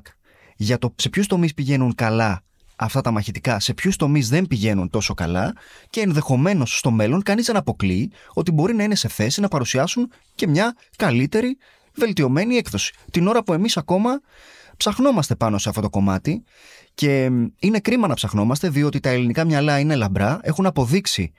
για 0.57 0.79
το 0.79 0.95
σε 0.97 1.09
ποιους 1.09 1.27
τομείς 1.27 1.55
πηγαίνουν 1.55 1.95
καλά 1.95 2.43
αυτά 2.77 3.01
τα 3.01 3.11
μαχητικά, 3.11 3.61
σε 3.61 3.75
ποιους 3.75 3.97
τομείς 3.97 4.29
δεν 4.29 4.47
πηγαίνουν 4.47 4.91
τόσο 4.91 5.15
καλά 5.15 5.53
και 5.91 6.01
ενδεχομένως 6.01 6.79
στο 6.79 6.91
μέλλον 6.91 7.23
κανείς 7.23 7.47
δεν 7.47 7.57
αποκλείει 7.57 8.13
ότι 8.33 8.51
μπορεί 8.51 8.75
να 8.75 8.83
είναι 8.83 8.95
σε 8.95 9.09
θέση 9.09 9.41
να 9.41 9.49
παρουσιάσουν 9.49 10.13
και 10.35 10.47
μια 10.47 10.77
καλύτερη, 10.97 11.57
βελτιωμένη 11.95 12.57
έκδοση. 12.57 12.93
Την 13.11 13.27
ώρα 13.27 13.43
που 13.43 13.53
εμείς 13.53 13.77
ακόμα 13.77 14.21
ψαχνόμαστε 14.77 15.35
πάνω 15.35 15.59
σε 15.59 15.69
αυτό 15.69 15.81
το 15.81 15.91
κομμάτι 15.91 16.45
και 16.95 17.31
είναι 17.59 17.81
κρίμα 17.81 18.07
να 18.07 18.15
ψαχνόμαστε 18.15 18.69
διότι 18.69 19.01
τα 19.01 19.09
ελληνικά 19.09 19.45
μυαλά 19.45 19.79
είναι 19.79 19.95
λαμπρά, 19.95 20.39
έχουν 20.43 20.67
αποδείξει 20.67 21.33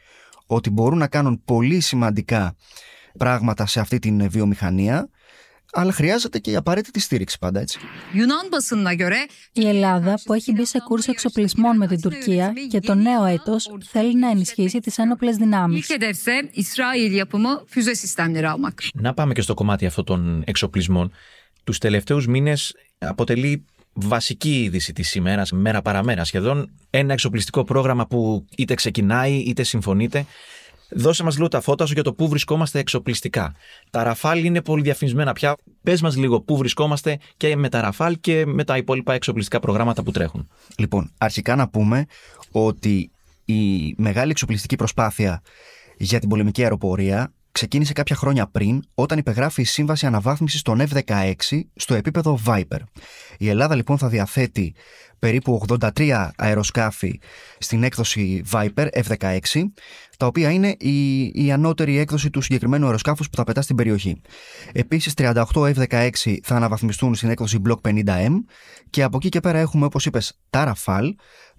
ότι 0.46 0.70
μπορούν 0.70 0.98
να 0.98 1.08
κάνουν 1.08 1.42
πολύ 1.46 1.80
σημαντικά 1.80 2.56
πράγματα 3.17 3.65
σε 3.65 3.79
αυτή 3.79 4.00
την 4.00 4.29
βιομηχανία 4.29 5.10
αλλά 5.77 5.91
χρειάζεται 5.91 6.39
και 6.39 6.51
η 6.51 6.55
απαραίτητη 6.55 7.00
στήριξη 7.00 7.38
πάντα 7.39 7.60
έτσι. 7.60 7.79
Η 9.51 9.67
Ελλάδα 9.67 10.19
που 10.25 10.34
έχει 10.34 10.51
μπει 10.51 10.65
σε 10.65 10.79
κούρσα 10.79 11.12
εξοπλισμών 11.12 11.77
με 11.77 11.88
την 11.88 12.01
Τουρκία 12.01 12.53
και 12.69 12.79
το 12.79 12.95
νέο 12.95 13.25
έτος 13.25 13.69
θέλει 13.84 14.15
να 14.15 14.29
ενισχύσει 14.29 14.79
τις 14.79 14.98
ένοπλες 14.98 15.36
δυνάμεις. 15.36 15.88
Να 18.93 19.13
πάμε 19.13 19.34
και 19.34 19.41
στο 19.41 19.53
κομμάτι 19.53 19.86
αυτό 19.86 20.03
των 20.03 20.43
εξοπλισμών. 20.45 21.12
τους 21.63 21.77
τελευταίους 21.77 22.27
μήνες 22.27 22.75
αποτελεί 22.98 23.65
βασική 23.93 24.63
είδηση 24.63 24.93
της 24.93 25.15
ημέρας, 25.15 25.51
μέρα 25.51 25.81
παραμέρα 25.81 26.24
σχεδόν, 26.24 26.72
ένα 26.89 27.13
εξοπλιστικό 27.13 27.63
πρόγραμμα 27.63 28.07
που 28.07 28.45
είτε 28.57 28.74
ξεκινάει 28.74 29.34
είτε 29.34 29.63
συμφωνείται. 29.63 30.25
Δώσε 30.89 31.24
μας 31.24 31.36
λίγο 31.36 31.48
τα 31.48 31.62
φώτα 31.62 31.86
σου 31.86 31.94
για 31.94 32.04
το 32.04 32.13
πού 32.13 32.27
βρισκόμαστε 32.27 32.80
εξοπλιστικά. 32.80 33.56
Τα 33.89 34.04
Ραφάλ 34.04 34.44
είναι 34.44 34.62
πολύ 34.62 34.82
διαφημισμένα 34.82 35.34
πια. 35.34 35.56
Πες 35.84 36.01
μας 36.01 36.15
λίγο 36.15 36.42
πού 36.42 36.58
βρισκόμαστε 36.58 37.20
και 37.38 37.56
με 37.56 37.70
τα 37.70 37.82
Ραφάλ 37.82 38.18
και 38.20 38.46
με 38.46 38.63
τα 38.63 38.77
υπόλοιπα 38.77 39.13
εξοπλιστικά 39.13 39.60
προγράμματα 39.60 40.04
που 40.04 40.12
τρέχουν. 40.12 40.48
Λοιπόν, 40.77 41.12
αρχικά 41.18 41.56
να 41.56 41.70
πούμε 41.70 42.06
ότι 42.51 43.12
η 43.46 43.94
μεγάλη 43.98 44.32
εξοπλιστική 44.32 44.75
προσπάθεια 44.75 45.42
για 45.98 46.20
την 46.20 46.30
πολεμική 46.30 46.62
αεροπορία 46.62 47.34
ξεκίνησε 47.55 47.93
κάποια 47.93 48.15
χρόνια 48.15 48.47
πριν 48.47 48.83
όταν 48.93 49.17
υπεγράφει 49.17 49.62
η 49.62 49.65
σύμβαση 49.65 50.05
αναβάθμισης 50.05 50.62
των 50.62 50.81
F-16 50.81 51.33
στο 51.75 51.93
επίπεδο 51.93 52.39
Viper. 52.45 52.79
Η 53.38 53.50
Ελλάδα 53.50 53.75
λοιπόν 53.75 53.97
θα 53.97 54.07
διαθέτει 54.07 54.75
περίπου 55.19 55.62
83 55.95 56.29
αεροσκάφη 56.35 57.19
στην 57.57 57.83
έκδοση 57.83 58.43
Viper 58.51 58.88
F-16 59.07 59.39
τα 60.17 60.25
οποία 60.25 60.51
είναι 60.51 60.75
η, 60.79 61.25
η 61.25 61.51
ανώτερη 61.51 61.97
έκδοση 61.97 62.29
του 62.29 62.41
συγκεκριμένου 62.41 62.85
αεροσκάφους 62.85 63.29
που 63.29 63.35
θα 63.35 63.43
πετά 63.43 63.62
στην 63.62 63.75
περιοχή. 63.75 64.21
Επίσης 64.71 65.13
38 65.17 65.43
F-16 65.53 66.09
θα 66.43 66.55
αναβαθμιστούν 66.55 67.15
στην 67.15 67.29
έκδοση 67.29 67.62
Block 67.67 67.89
50M 67.89 68.31
και 68.89 69.03
από 69.03 69.17
εκεί 69.17 69.29
και 69.29 69.39
πέρα 69.39 69.57
έχουμε 69.57 69.85
όπως 69.85 70.05
είπες 70.05 70.39
τα 70.50 70.74
Rafale 70.74 71.09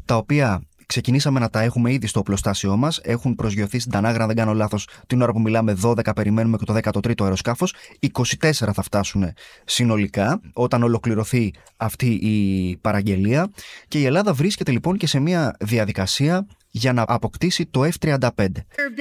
τα 0.04 0.16
οποία 0.16 0.62
Ξεκινήσαμε 0.86 1.40
να 1.40 1.50
τα 1.50 1.60
έχουμε 1.60 1.92
ήδη 1.92 2.06
στο 2.06 2.20
οπλοστάσιό 2.20 2.76
μας. 2.76 3.00
Έχουν 3.02 3.34
προσγειωθεί 3.34 3.78
στην 3.78 3.92
Τανάγρα, 3.92 4.20
αν 4.22 4.26
δεν 4.26 4.36
κάνω 4.36 4.54
λάθος, 4.54 4.88
την 5.06 5.22
ώρα 5.22 5.32
που 5.32 5.40
μιλάμε 5.40 5.76
12, 5.82 6.14
περιμένουμε 6.14 6.56
και 6.56 6.64
το 6.64 6.74
13ο 6.74 7.22
αεροσκάφος. 7.22 7.74
24 8.00 8.50
θα 8.50 8.82
φτάσουν 8.82 9.32
συνολικά 9.64 10.40
όταν 10.52 10.82
ολοκληρωθεί 10.82 11.52
αυτή 11.76 12.06
η 12.06 12.76
παραγγελία. 12.76 13.50
Και 13.88 13.98
η 13.98 14.04
Ελλάδα 14.04 14.32
βρίσκεται 14.32 14.70
λοιπόν 14.70 14.96
και 14.96 15.06
σε 15.06 15.18
μια 15.18 15.56
διαδικασία 15.60 16.46
για 16.76 16.92
να 16.92 17.04
αποκτήσει 17.06 17.66
το 17.66 17.88
F-35. 18.00 18.46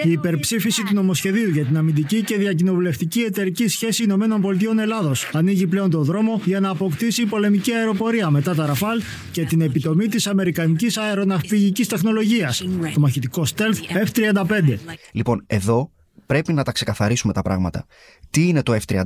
Η 0.04 0.12
υπερψήφιση 0.12 0.84
του 0.84 0.94
νομοσχεδίου 0.94 1.50
για 1.50 1.66
την 1.66 1.78
αμυντική 1.78 2.24
και 2.24 2.38
διακοινοβουλευτική 2.38 3.20
εταιρική 3.20 3.68
σχέση 3.68 4.04
Ηνωμένων 4.04 4.42
Πολιτείων 4.42 4.80
Ελλάδος 4.80 5.30
ανοίγει 5.34 5.68
πλέον 5.68 5.90
το 5.90 6.04
δρόμο 6.04 6.42
για 6.46 6.60
να 6.60 6.70
αποκτήσει 6.70 7.26
πολεμική 7.26 7.72
αεροπορία 7.72 8.30
μετά 8.30 8.56
τα 8.56 8.66
Ραφάλ 8.66 9.02
και 9.32 9.46
την 9.46 9.62
επιτομή 9.62 10.08
της 10.08 10.28
Αμερικανικής 10.28 10.98
αεροναυπηγικής 10.98 11.88
τεχνολογίας, 11.88 12.64
το 12.94 13.00
μαχητικό 13.00 13.46
Stealth 13.56 14.06
F-35. 14.06 14.78
Λοιπόν, 15.12 15.44
εδώ 15.48 15.92
πρέπει 16.26 16.54
να 16.54 16.64
τα 16.64 16.72
ξεκαθαρίσουμε 16.72 17.34
τα 17.34 17.42
πράγματα. 17.42 17.86
Τι 18.30 18.48
είναι 18.48 18.62
το 18.62 18.78
F-35, 18.88 19.04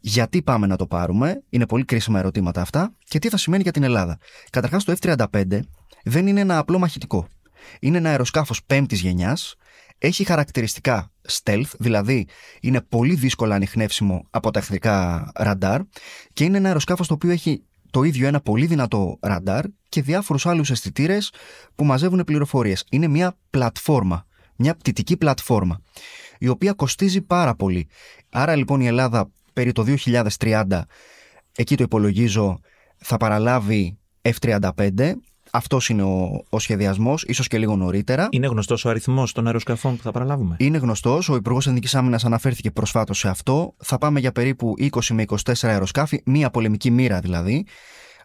γιατί 0.00 0.42
πάμε 0.42 0.66
να 0.66 0.76
το 0.76 0.86
πάρουμε, 0.86 1.42
είναι 1.48 1.66
πολύ 1.66 1.84
κρίσιμα 1.84 2.18
ερωτήματα 2.18 2.60
αυτά, 2.60 2.94
και 3.04 3.18
τι 3.18 3.28
θα 3.28 3.36
σημαίνει 3.36 3.62
για 3.62 3.72
την 3.72 3.82
Ελλάδα. 3.82 4.18
Καταρχάς, 4.50 4.84
το 4.84 4.94
F-35 5.00 5.60
δεν 6.04 6.26
είναι 6.26 6.40
ένα 6.40 6.58
απλό 6.58 6.78
μαχητικό. 6.78 7.28
Είναι 7.80 7.98
ένα 7.98 8.08
αεροσκάφος 8.08 8.64
πέμπτης 8.64 9.00
γενιάς, 9.00 9.54
έχει 9.98 10.24
χαρακτηριστικά 10.24 11.12
stealth, 11.28 11.70
δηλαδή 11.78 12.26
είναι 12.60 12.80
πολύ 12.80 13.14
δύσκολα 13.14 13.54
ανοιχνεύσιμο 13.54 14.26
από 14.30 14.50
τα 14.50 14.58
εχθρικά 14.58 15.30
ραντάρ 15.34 15.80
και 16.32 16.44
είναι 16.44 16.56
ένα 16.56 16.66
αεροσκάφος 16.68 17.06
το 17.06 17.14
οποίο 17.14 17.30
έχει 17.30 17.64
το 17.90 18.02
ίδιο 18.02 18.26
ένα 18.26 18.40
πολύ 18.40 18.66
δυνατό 18.66 19.18
ραντάρ 19.20 19.64
και 19.88 20.02
διάφορους 20.02 20.46
άλλους 20.46 20.70
αισθητήρες 20.70 21.32
που 21.74 21.84
μαζεύουν 21.84 22.24
πληροφορίες. 22.24 22.84
Είναι 22.90 23.06
μια 23.08 23.36
πλατφόρμα, 23.50 24.26
μια 24.56 24.74
πτυτική 24.74 25.16
πλατφόρμα, 25.16 25.80
η 26.38 26.48
οποία 26.48 26.72
κοστίζει 26.72 27.20
πάρα 27.20 27.54
πολύ. 27.54 27.88
Άρα 28.30 28.56
λοιπόν 28.56 28.80
η 28.80 28.86
Ελλάδα 28.86 29.30
περί 29.52 29.72
το 29.72 29.84
2030, 30.38 30.80
εκεί 31.56 31.76
το 31.76 31.82
υπολογίζω, 31.82 32.60
θα 32.96 33.16
παραλάβει 33.16 33.98
F-35 34.22 35.12
αυτός 35.54 35.88
είναι 35.88 36.02
ο, 36.02 36.44
ο 36.48 36.58
σχεδιασμός, 36.58 37.22
ίσως 37.22 37.48
και 37.48 37.58
λίγο 37.58 37.76
νωρίτερα. 37.76 38.28
Είναι 38.30 38.46
γνωστός 38.46 38.84
ο 38.84 38.88
αριθμός 38.88 39.32
των 39.32 39.46
αεροσκαφών 39.46 39.96
που 39.96 40.02
θα 40.02 40.10
παραλάβουμε; 40.10 40.56
Είναι 40.58 40.78
γνωστός. 40.78 41.28
Ο 41.28 41.34
Υπουργός 41.34 41.66
Εθνική 41.66 41.96
Άμυνας 41.96 42.24
αναφέρθηκε 42.24 42.70
προσφάτως 42.70 43.18
σε 43.18 43.28
αυτό. 43.28 43.74
Θα 43.78 43.98
πάμε 43.98 44.20
για 44.20 44.32
περίπου 44.32 44.74
20 44.78 45.00
με 45.12 45.24
24 45.28 45.52
αεροσκάφη, 45.62 46.22
μία 46.24 46.50
πολεμική 46.50 46.90
μοίρα 46.90 47.20
δηλαδή. 47.20 47.66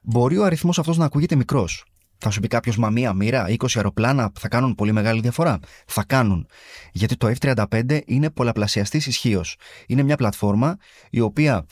Μπορεί 0.04 0.38
ο 0.38 0.44
αριθμός 0.44 0.80
αυτός 0.80 0.98
να 0.98 1.06
ακούγεται 1.06 1.36
μικρός; 1.36 1.86
Θα 2.18 2.30
σου 2.30 2.40
πει 2.40 2.48
κάποιος, 2.48 2.78
μα 2.78 2.90
μία 2.90 3.14
μοίρα, 3.14 3.46
20 3.50 3.56
αεροπλάνα 3.76 4.32
θα 4.40 4.48
κάνουν 4.48 4.76
πολύ 4.76 4.92
μεγάλη 4.92 5.22
διαφορά. 5.22 5.60
Θα 5.86 6.04
κάνουν. 6.04 6.48
Γιατί 6.92 7.16
το 7.16 7.32
F-35 7.40 8.00
είναι 8.06 8.30
πολλαπλασιαστής 8.30 9.08
ισχύως. 9.08 9.58
Είναι 9.88 10.04
μια 10.04 10.16
πλατφόρμα 10.16 10.78
η 11.10 11.20
οποία 11.20 11.66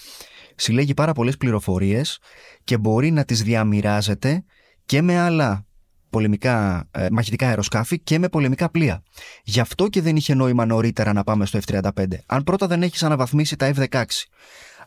συλλέγει 0.56 0.94
πάρα 0.94 1.14
πολλές 1.14 1.38
πληροφορίες 1.38 2.20
και 2.64 2.78
μπορεί 2.78 3.12
να 3.12 3.24
τις 3.24 3.44
διαμοιράζεται 3.44 4.44
και 4.88 5.02
με 5.02 5.18
άλλα 5.20 5.66
πολεμικά, 6.10 6.88
ε, 6.92 7.08
μαχητικά 7.12 7.48
αεροσκάφη 7.48 8.00
και 8.00 8.20
με 8.20 8.30
πολεμικά 8.30 8.70
πλοία. 8.70 9.04
Γι' 9.44 9.60
αυτό 9.60 9.88
και 9.88 10.02
δεν 10.02 10.16
είχε 10.16 10.34
νόημα 10.34 10.66
νωρίτερα 10.66 11.14
να 11.14 11.24
πάμε 11.24 11.46
στο 11.46 11.60
F-35. 11.66 12.06
Αν 12.26 12.44
πρώτα 12.44 12.68
δεν 12.68 12.84
έχεις 12.84 13.04
αναβαθμίσει 13.04 13.56
τα 13.56 13.74
F-16, 13.76 14.04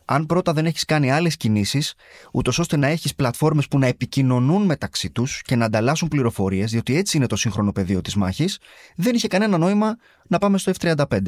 αν 0.05 0.25
πρώτα 0.25 0.53
δεν 0.53 0.65
έχεις 0.65 0.85
κάνει 0.85 1.11
άλλες 1.11 1.37
κινήσεις, 1.37 1.93
ούτως 2.31 2.59
ώστε 2.59 2.77
να 2.77 2.87
έχεις 2.87 3.15
πλατφόρμες 3.15 3.67
που 3.67 3.79
να 3.79 3.87
επικοινωνούν 3.87 4.65
μεταξύ 4.65 5.11
τους 5.11 5.41
και 5.41 5.55
να 5.55 5.65
ανταλλάσσουν 5.65 6.07
πληροφορίες, 6.07 6.71
διότι 6.71 6.95
έτσι 6.95 7.17
είναι 7.17 7.27
το 7.27 7.35
σύγχρονο 7.35 7.71
πεδίο 7.71 8.01
της 8.01 8.15
μάχης, 8.15 8.59
δεν 8.95 9.15
είχε 9.15 9.27
κανένα 9.27 9.57
νόημα 9.57 9.95
να 10.27 10.37
πάμε 10.37 10.57
στο 10.57 10.71
F-35. 10.79 11.19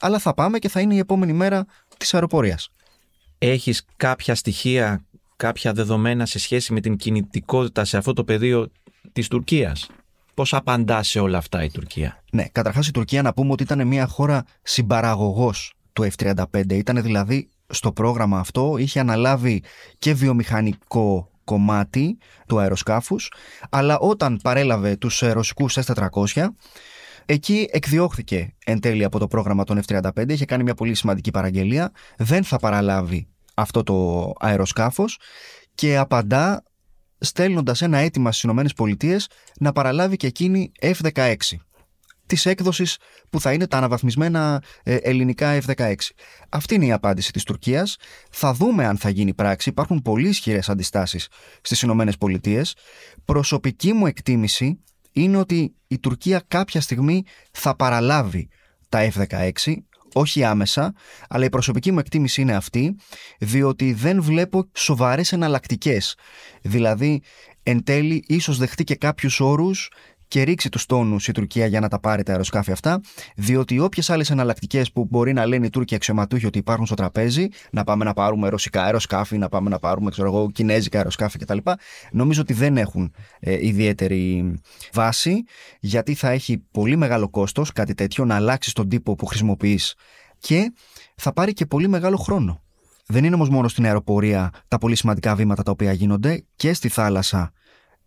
Αλλά 0.00 0.18
θα 0.18 0.34
πάμε 0.34 0.58
και 0.58 0.68
θα 0.68 0.80
είναι 0.80 0.94
η 0.94 0.98
επόμενη 0.98 1.32
μέρα 1.32 1.64
της 1.96 2.14
αεροπορίας. 2.14 2.68
Έχεις 3.38 3.84
κάποια 3.96 4.34
στοιχεία 4.34 5.04
κάποια 5.40 5.72
δεδομένα 5.72 6.26
σε 6.26 6.38
σχέση 6.38 6.72
με 6.72 6.80
την 6.80 6.96
κινητικότητα 6.96 7.84
σε 7.84 7.96
αυτό 7.96 8.12
το 8.12 8.24
πεδίο 8.24 8.70
της 9.12 9.28
Τουρκίας. 9.28 9.90
Πώς 10.34 10.54
απαντά 10.54 11.02
σε 11.02 11.20
όλα 11.20 11.38
αυτά 11.38 11.64
η 11.64 11.70
Τουρκία; 11.70 12.22
Ναι, 12.32 12.44
καταρχάς 12.52 12.88
η 12.88 12.90
Τουρκία 12.90 13.22
να 13.22 13.32
πούμε 13.32 13.52
ότι 13.52 13.62
ήταν 13.62 13.86
μια 13.86 14.06
χώρα 14.06 14.44
συμπαραγωγός 14.62 15.72
του 15.92 16.08
F-35. 16.16 16.72
Ήταν 16.72 17.02
δηλαδή 17.02 17.48
στο 17.66 17.92
πρόγραμμα 17.92 18.38
αυτό, 18.38 18.76
είχε 18.78 19.00
αναλάβει 19.00 19.62
και 19.98 20.14
βιομηχανικό 20.14 21.30
κομμάτι 21.44 22.18
του 22.46 22.58
αεροσκάφους, 22.58 23.32
αλλά 23.70 23.98
όταν 23.98 24.38
παρέλαβε 24.42 24.96
τους 24.96 25.20
ρωσικούς 25.20 25.78
S-400, 25.78 26.46
Εκεί 27.26 27.68
εκδιώχθηκε 27.70 28.54
εν 28.64 28.80
τέλει 28.80 29.04
από 29.04 29.18
το 29.18 29.26
πρόγραμμα 29.26 29.64
των 29.64 29.80
F-35, 29.86 30.28
είχε 30.28 30.44
κάνει 30.44 30.62
μια 30.62 30.74
πολύ 30.74 30.94
σημαντική 30.94 31.30
παραγγελία, 31.30 31.92
δεν 32.16 32.44
θα 32.44 32.58
παραλάβει 32.58 33.28
αυτό 33.60 33.82
το 33.82 34.32
αεροσκάφος 34.38 35.18
και 35.74 35.96
απαντά 35.96 36.62
στέλνοντας 37.18 37.82
ένα 37.82 37.98
αίτημα 37.98 38.32
στις 38.32 38.50
ΗΠΑ 38.50 39.16
να 39.60 39.72
παραλάβει 39.72 40.16
και 40.16 40.26
εκείνη 40.26 40.72
F-16 40.80 41.34
της 42.26 42.46
έκδοσης 42.46 42.96
που 43.30 43.40
θα 43.40 43.52
είναι 43.52 43.66
τα 43.66 43.76
αναβαθμισμένα 43.76 44.62
ε, 44.82 44.94
ελληνικά 44.94 45.58
F-16. 45.66 45.94
Αυτή 46.48 46.74
είναι 46.74 46.84
η 46.84 46.92
απάντηση 46.92 47.32
της 47.32 47.44
Τουρκίας. 47.44 47.96
Θα 48.30 48.52
δούμε 48.52 48.86
αν 48.86 48.96
θα 48.96 49.08
γίνει 49.08 49.34
πράξη. 49.34 49.68
Υπάρχουν 49.68 50.02
πολύ 50.02 50.28
ισχυρές 50.28 50.68
αντιστάσεις 50.68 51.28
στις 51.60 51.82
Ηνωμένες 51.82 52.16
Πολιτείες. 52.16 52.74
Προσωπική 53.24 53.92
μου 53.92 54.06
εκτίμηση 54.06 54.80
είναι 55.12 55.36
ότι 55.36 55.74
η 55.86 55.98
Τουρκία 55.98 56.42
κάποια 56.48 56.80
στιγμή 56.80 57.24
θα 57.50 57.76
παραλάβει 57.76 58.48
τα 58.88 59.10
F-16 59.12 59.74
όχι 60.12 60.44
άμεσα, 60.44 60.94
αλλά 61.28 61.44
η 61.44 61.48
προσωπική 61.48 61.92
μου 61.92 61.98
εκτίμηση 61.98 62.40
είναι 62.40 62.54
αυτή, 62.54 62.96
διότι 63.38 63.92
δεν 63.92 64.22
βλέπω 64.22 64.70
σοβαρές 64.74 65.32
εναλλακτικές. 65.32 66.16
Δηλαδή, 66.62 67.22
εν 67.62 67.84
τέλει, 67.84 68.24
ίσως 68.26 68.58
δεχτεί 68.58 68.84
και 68.84 68.96
κάποιους 68.96 69.40
όρους 69.40 69.90
και 70.30 70.42
ρίξει 70.42 70.68
τους 70.68 70.86
τόνους 70.86 71.28
η 71.28 71.32
Τουρκία 71.32 71.66
για 71.66 71.80
να 71.80 71.88
τα 71.88 72.00
πάρει 72.00 72.22
τα 72.22 72.32
αεροσκάφη 72.32 72.72
αυτά, 72.72 73.00
διότι 73.36 73.78
όποιες 73.78 74.10
άλλες 74.10 74.30
εναλλακτικές 74.30 74.92
που 74.92 75.06
μπορεί 75.10 75.32
να 75.32 75.46
λένε 75.46 75.66
οι 75.66 75.70
Τούρκοι 75.70 75.94
αξιωματούχοι 75.94 76.46
ότι 76.46 76.58
υπάρχουν 76.58 76.86
στο 76.86 76.94
τραπέζι, 76.94 77.48
να 77.70 77.84
πάμε 77.84 78.04
να 78.04 78.12
πάρουμε 78.12 78.48
ρωσικά 78.48 78.82
αεροσκάφη, 78.82 79.38
να 79.38 79.48
πάμε 79.48 79.70
να 79.70 79.78
πάρουμε 79.78 80.10
ξέρω 80.10 80.28
εγώ, 80.28 80.50
κινέζικα 80.50 80.98
αεροσκάφη 80.98 81.38
κτλ., 81.38 81.58
νομίζω 82.12 82.40
ότι 82.40 82.52
δεν 82.52 82.76
έχουν 82.76 83.12
ε, 83.40 83.66
ιδιαίτερη 83.66 84.54
βάση, 84.92 85.44
γιατί 85.80 86.14
θα 86.14 86.28
έχει 86.28 86.58
πολύ 86.70 86.96
μεγάλο 86.96 87.28
κόστος 87.28 87.72
κάτι 87.72 87.94
τέτοιο 87.94 88.24
να 88.24 88.34
αλλάξει 88.34 88.74
τον 88.74 88.88
τύπο 88.88 89.14
που 89.14 89.26
χρησιμοποιείς 89.26 89.94
και 90.38 90.72
θα 91.16 91.32
πάρει 91.32 91.52
και 91.52 91.66
πολύ 91.66 91.88
μεγάλο 91.88 92.16
χρόνο. 92.16 92.62
Δεν 93.06 93.24
είναι 93.24 93.34
όμως 93.34 93.48
μόνο 93.48 93.68
στην 93.68 93.84
αεροπορία 93.84 94.50
τα 94.68 94.78
πολύ 94.78 94.94
σημαντικά 94.94 95.34
βήματα 95.34 95.62
τα 95.62 95.70
οποία 95.70 95.92
γίνονται 95.92 96.44
και 96.56 96.72
στη 96.72 96.88
θάλασσα 96.88 97.52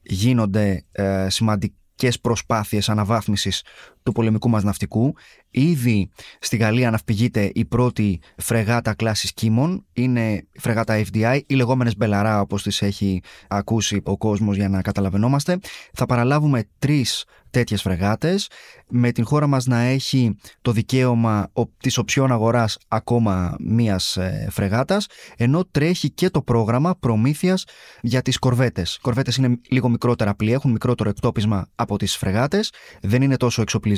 γίνονται 0.01 0.85
ε, 0.91 1.29
σημαντικά 1.29 1.75
και 2.03 2.11
προσπάθειες 2.21 2.89
αναβάθμισης 2.89 3.63
του 4.03 4.11
πολεμικού 4.11 4.49
μας 4.49 4.63
ναυτικού 4.63 5.13
Ήδη 5.55 6.09
στη 6.39 6.57
Γαλλία 6.57 6.87
αναυπηγείται 6.87 7.51
η 7.53 7.65
πρώτη 7.65 8.19
φρεγάτα 8.37 8.93
κλάσης 8.93 9.33
Κίμων, 9.33 9.85
είναι 9.93 10.31
η 10.31 10.59
φρεγάτα 10.59 11.01
FDI, 11.11 11.39
οι 11.45 11.53
λεγόμενες 11.53 11.97
Μπελαρά 11.97 12.41
όπως 12.41 12.63
τις 12.63 12.81
έχει 12.81 13.21
ακούσει 13.47 14.01
ο 14.03 14.17
κόσμος 14.17 14.55
για 14.55 14.69
να 14.69 14.81
καταλαβαινόμαστε. 14.81 15.59
Θα 15.93 16.05
παραλάβουμε 16.05 16.63
τρεις 16.79 17.25
τέτοιες 17.53 17.81
φρεγάτες, 17.81 18.49
με 18.89 19.11
την 19.11 19.25
χώρα 19.25 19.47
μας 19.47 19.65
να 19.65 19.79
έχει 19.79 20.37
το 20.61 20.71
δικαίωμα 20.71 21.51
της 21.77 21.97
option 21.97 22.31
αγοράς 22.31 22.77
ακόμα 22.87 23.55
μίας 23.59 24.17
ε, 24.17 24.47
φρεγάτας, 24.51 25.07
ενώ 25.37 25.65
τρέχει 25.71 26.09
και 26.09 26.29
το 26.29 26.41
πρόγραμμα 26.41 26.95
προμήθειας 26.99 27.65
για 28.01 28.21
τις 28.21 28.37
κορβέτες. 28.37 28.99
Κορβέτες 29.01 29.35
είναι 29.35 29.59
λίγο 29.69 29.89
μικρότερα 29.89 30.35
πλοία, 30.35 30.53
έχουν 30.53 30.71
μικρότερο 30.71 31.09
εκτόπισμα 31.09 31.67
από 31.75 31.97
τις 31.97 32.15
φρεγάτες, 32.15 32.71
δεν 33.01 33.21
είναι 33.21 33.37
τόσο 33.37 33.61
εξοπλισμένες, 33.61 33.92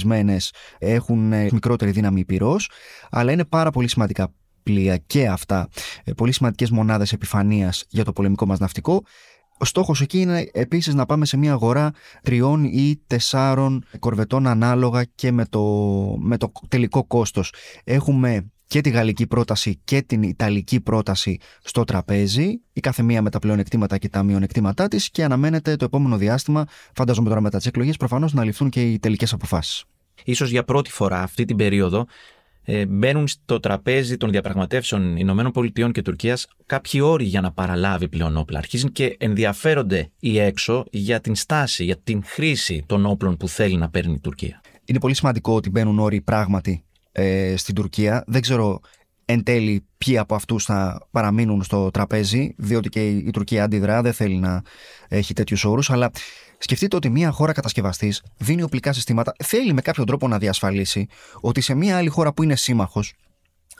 έχουν 0.78 1.34
ε, 1.34 1.50
μικρότερη 1.52 1.92
δύναμη 1.92 2.26
πυρός, 2.26 2.70
αλλά 3.10 3.32
είναι 3.32 3.46
πάρα 3.46 3.72
πολύ 3.72 3.88
σημαντικά 3.88 4.34
πλοία 4.64 4.98
και 4.98 5.28
αυτά, 5.28 5.68
ε, 6.04 6.12
πολύ 6.12 6.32
σημαντικές 6.32 6.70
μονάδες 6.70 7.14
επιφανείας 7.14 7.86
για 7.90 8.04
το 8.04 8.14
πολεμικό 8.14 8.46
μας 8.46 8.60
ναυτικό 8.60 9.04
ο 9.58 9.66
στόχος 9.66 10.02
εκεί 10.02 10.20
είναι 10.20 10.50
επίσης 10.54 10.94
να 10.94 11.06
πάμε 11.06 11.26
σε 11.26 11.38
μια 11.38 11.52
αγορά 11.52 11.92
τριών 12.22 12.64
ή 12.64 13.02
τεσσάρων 13.08 13.84
κορβετών 14.00 14.48
ανάλογα 14.48 15.04
και 15.04 15.32
με 15.32 15.46
το, 15.46 15.62
με 16.20 16.38
το 16.38 16.52
τελικό 16.68 17.04
κόστος. 17.04 17.54
Έχουμε 17.84 18.50
και 18.68 18.82
τη 18.82 18.90
γαλλική 18.90 19.28
πρόταση 19.28 19.80
και 19.84 20.02
την 20.02 20.24
ιταλική 20.24 20.82
πρόταση 20.82 21.38
στο 21.64 21.84
τραπέζι, 21.84 22.62
η 22.74 22.80
κάθε 22.80 23.04
μία 23.04 23.22
με 23.22 23.30
τα 23.30 23.40
πλεονεκτήματα 23.40 23.98
και 23.98 24.10
τα 24.10 24.24
μειονεκτήματά 24.24 24.88
της 24.88 25.10
και 25.10 25.24
αναμένεται 25.24 25.76
το 25.76 25.86
επόμενο 25.86 26.18
διάστημα, 26.18 26.66
φαντάζομαι 26.94 27.30
τώρα 27.30 27.42
μετά 27.42 27.58
τις 27.58 27.66
εκλογές, 27.66 27.98
προφανώς 27.98 28.34
να 28.34 28.44
ληφθούν 28.44 28.70
και 28.70 28.92
οι 28.92 29.00
τελικές 29.00 29.34
αποφάσεις. 29.34 29.84
Ίσως 30.24 30.50
για 30.50 30.64
πρώτη 30.64 30.92
φορά 30.92 31.22
αυτή 31.22 31.46
την 31.46 31.56
περίοδο 31.56 32.06
ε, 32.66 32.86
μπαίνουν 32.86 33.28
στο 33.28 33.60
τραπέζι 33.60 34.18
των 34.18 34.32
διαπραγματεύσεων 34.32 35.18
Ηνωμένων 35.18 35.52
Πολιτειών 35.52 35.92
και 35.92 36.02
Τουρκίας 36.02 36.48
κάποιοι 36.66 37.02
όροι 37.04 37.24
για 37.24 37.42
να 37.42 37.52
παραλάβει 37.52 38.08
πλέον 38.08 38.38
όπλα. 38.38 38.58
Αρχίζουν 38.58 38.92
και 38.92 39.16
ενδιαφέρονται 39.20 40.12
οι 40.20 40.40
έξω 40.40 40.86
για 40.92 41.22
την 41.22 41.36
στάση, 41.36 41.84
για 41.84 41.98
την 41.98 42.24
χρήση 42.26 42.84
των 42.86 43.06
όπλων 43.06 43.38
που 43.38 43.48
θέλει 43.48 43.76
να 43.76 43.90
παίρνει 43.90 44.14
η 44.14 44.20
Τουρκία. 44.20 44.62
Είναι 44.86 45.00
πολύ 45.00 45.14
σημαντικό 45.14 45.56
ότι 45.56 45.70
μπαίνουν 45.70 46.00
όροι 46.00 46.22
πράγματι 46.22 46.84
ε, 47.12 47.54
στην 47.58 47.76
Τουρκία. 47.76 48.24
Δεν 48.28 48.42
ξέρω 48.42 48.80
εν 49.26 49.44
τέλει 49.44 49.86
ποιοι 49.98 50.18
από 50.18 50.36
αυτούς 50.36 50.64
θα 50.64 51.08
παραμείνουν 51.12 51.64
στο 51.64 51.92
τραπέζι, 51.92 52.54
διότι 52.58 52.90
και 52.90 53.10
η 53.10 53.30
Τουρκία 53.30 53.64
αντιδρά, 53.64 54.02
δεν 54.02 54.14
θέλει 54.14 54.36
να 54.38 54.62
έχει 55.08 55.34
τέτοιους 55.34 55.66
όρους, 55.66 55.90
αλλά 55.90 56.12
Σκεφτείτε 56.58 56.96
ότι 56.96 57.10
μια 57.10 57.32
χώρα 57.32 57.52
κατασκευαστής 57.52 58.24
δίνει 58.38 58.64
οπλικά 58.64 58.94
συστήματα, 58.94 59.36
θέλει 59.44 59.74
με 59.74 59.82
κάποιο 59.82 60.04
τρόπο 60.04 60.28
να 60.28 60.38
διασφαλίσει 60.38 61.08
ότι 61.42 61.62
σε 61.62 61.74
μια 61.74 61.98
άλλη 61.98 62.10
χώρα 62.10 62.34
που 62.34 62.44
είναι 62.44 62.56
σύμμαχος, 62.56 63.14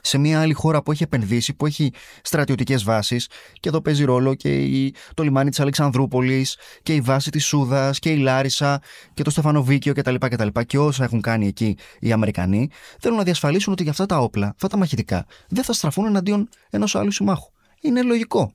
σε 0.06 0.18
μια 0.18 0.40
άλλη 0.40 0.52
χώρα 0.52 0.82
που 0.82 0.92
έχει 0.92 1.02
επενδύσει, 1.02 1.54
που 1.54 1.66
έχει 1.66 1.92
στρατιωτικές 2.22 2.84
βάσεις, 2.84 3.28
και 3.60 3.68
εδώ 3.68 3.80
παίζει 3.80 4.04
ρόλο 4.04 4.34
και 4.34 4.62
η, 4.62 4.94
το 5.14 5.22
λιμάνι 5.22 5.50
της 5.50 5.60
Αλεξανδρούπολης 5.60 6.56
και 6.82 6.94
η 6.94 7.00
βάση 7.00 7.30
της 7.30 7.44
Σούδας 7.44 7.98
και 7.98 8.10
η 8.10 8.16
Λάρισα 8.16 8.80
και 9.14 9.22
το 9.22 9.30
Στεφανοβίκιο 9.30 9.94
κτλ. 9.94 10.14
Και, 10.14 10.36
και, 10.36 10.62
και 10.66 10.78
όσα 10.78 11.04
έχουν 11.04 11.20
κάνει 11.20 11.46
εκεί 11.46 11.76
οι 12.00 12.12
Αμερικανοί, 12.12 12.70
θέλουν 13.00 13.16
να 13.16 13.22
διασφαλίσουν 13.22 13.72
ότι 13.72 13.82
για 13.82 13.92
αυτά 13.92 14.06
τα 14.06 14.18
όπλα, 14.18 14.46
αυτά 14.46 14.68
τα 14.68 14.76
μαχητικά, 14.76 15.26
δεν 15.48 15.64
θα 15.64 15.72
στραφούν 15.72 16.06
εναντίον 16.06 16.48
ενός 16.70 16.94
άλλου 16.94 17.10
συμμάχου. 17.10 17.50
Είναι 17.80 18.02
λογικό. 18.02 18.52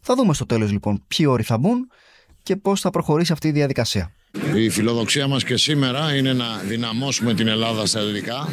Θα 0.00 0.14
δούμε 0.14 0.34
στο 0.34 0.46
τέλος 0.46 0.70
λοιπόν 0.72 1.04
ποιοι 1.08 1.26
όροι 1.28 1.42
θα 1.42 1.58
μπουν 1.58 1.90
και 2.42 2.56
πώς 2.56 2.80
θα 2.80 2.90
προχωρήσει 2.90 3.32
αυτή 3.32 3.48
η 3.48 3.52
διαδικασία. 3.52 4.12
Η 4.54 4.68
φιλοδοξία 4.68 5.26
μας 5.26 5.44
και 5.44 5.56
σήμερα 5.56 6.16
είναι 6.16 6.32
να 6.32 6.56
δυναμώσουμε 6.68 7.34
την 7.34 7.48
Ελλάδα 7.48 7.86
στα 7.86 8.04
δυτικά, 8.04 8.48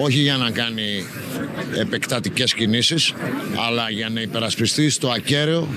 όχι 0.00 0.18
για 0.18 0.36
να 0.36 0.50
κάνει 0.50 1.04
επεκτατικές 1.78 2.54
κινήσεις, 2.54 3.14
αλλά 3.68 3.90
για 3.90 4.08
να 4.08 4.20
υπερασπιστεί 4.20 4.90
στο 4.90 5.08
ακέραιο 5.08 5.68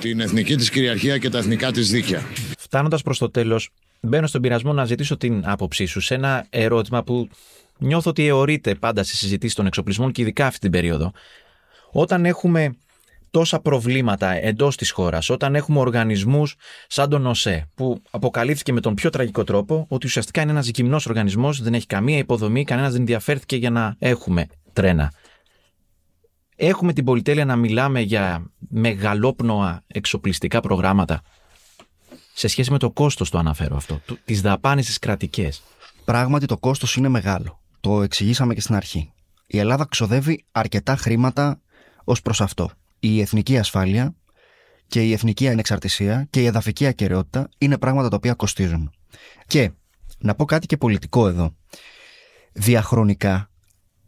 την 0.00 0.20
εθνική 0.20 0.56
της 0.56 0.70
κυριαρχία 0.70 1.18
και 1.18 1.28
τα 1.28 1.38
εθνικά 1.38 1.72
της 1.72 1.90
δίκαια. 1.90 2.22
Φτάνοντας 2.58 3.02
προς 3.02 3.18
το 3.18 3.30
τέλος, 3.30 3.70
μπαίνω 4.00 4.26
στον 4.26 4.40
πειρασμό 4.40 4.72
να 4.72 4.84
ζητήσω 4.84 5.16
την 5.16 5.42
άποψή 5.46 5.84
σου 5.84 6.00
σε 6.00 6.14
ένα 6.14 6.46
ερώτημα 6.50 7.02
που 7.02 7.28
νιώθω 7.78 8.10
ότι 8.10 8.26
αιωρείται 8.26 8.74
πάντα 8.74 9.02
σε 9.02 9.16
συζητήσεις 9.16 9.54
των 9.54 9.66
εξοπλισμών 9.66 10.12
και 10.12 10.22
ειδικά 10.22 10.46
αυτή 10.46 10.58
την 10.58 10.70
περίοδο. 10.70 11.12
Όταν 11.90 12.24
έχουμε 12.24 12.76
τόσα 13.30 13.60
προβλήματα 13.60 14.30
εντός 14.30 14.76
της 14.76 14.90
χώρας, 14.90 15.30
όταν 15.30 15.54
έχουμε 15.54 15.78
οργανισμούς 15.78 16.56
σαν 16.86 17.10
τον 17.10 17.26
ΟΣΕ, 17.26 17.68
που 17.74 18.02
αποκαλύφθηκε 18.10 18.72
με 18.72 18.80
τον 18.80 18.94
πιο 18.94 19.10
τραγικό 19.10 19.44
τρόπο 19.44 19.86
ότι 19.88 20.06
ουσιαστικά 20.06 20.42
είναι 20.42 20.50
ένας 20.50 20.68
γυμνός 20.68 21.06
οργανισμός, 21.06 21.62
δεν 21.62 21.74
έχει 21.74 21.86
καμία 21.86 22.18
υποδομή, 22.18 22.64
κανένας 22.64 22.90
δεν 22.90 23.00
ενδιαφέρθηκε 23.00 23.56
για 23.56 23.70
να 23.70 23.96
έχουμε 23.98 24.46
τρένα. 24.72 25.12
Έχουμε 26.56 26.92
την 26.92 27.04
πολυτέλεια 27.04 27.44
να 27.44 27.56
μιλάμε 27.56 28.00
για 28.00 28.50
μεγαλόπνοα 28.58 29.82
εξοπλιστικά 29.86 30.60
προγράμματα. 30.60 31.22
Σε 32.34 32.48
σχέση 32.48 32.70
με 32.70 32.78
το 32.78 32.90
κόστος 32.90 33.30
το 33.30 33.38
αναφέρω 33.38 33.76
αυτό, 33.76 34.00
τις 34.24 34.40
δαπάνες 34.40 34.86
τις 34.86 34.98
κρατικές. 34.98 35.62
Πράγματι 36.04 36.46
το 36.46 36.58
κόστος 36.58 36.96
είναι 36.96 37.08
μεγάλο. 37.08 37.60
Το 37.80 38.02
εξηγήσαμε 38.02 38.54
και 38.54 38.60
στην 38.60 38.74
αρχή. 38.74 39.12
Η 39.46 39.58
Ελλάδα 39.58 39.86
ξοδεύει 39.90 40.44
αρκετά 40.52 40.96
χρήματα 40.96 41.60
ως 42.04 42.22
προς 42.22 42.40
αυτό 42.40 42.70
η 43.00 43.20
εθνική 43.20 43.58
ασφάλεια 43.58 44.14
και 44.86 45.02
η 45.02 45.12
εθνική 45.12 45.48
ανεξαρτησία 45.48 46.26
και 46.30 46.40
η 46.40 46.46
εδαφική 46.46 46.86
ακαιρεότητα 46.86 47.48
είναι 47.58 47.78
πράγματα 47.78 48.08
τα 48.08 48.16
οποία 48.16 48.34
κοστίζουν. 48.34 48.92
Και 49.46 49.70
να 50.18 50.34
πω 50.34 50.44
κάτι 50.44 50.66
και 50.66 50.76
πολιτικό 50.76 51.28
εδώ. 51.28 51.56
Διαχρονικά, 52.52 53.50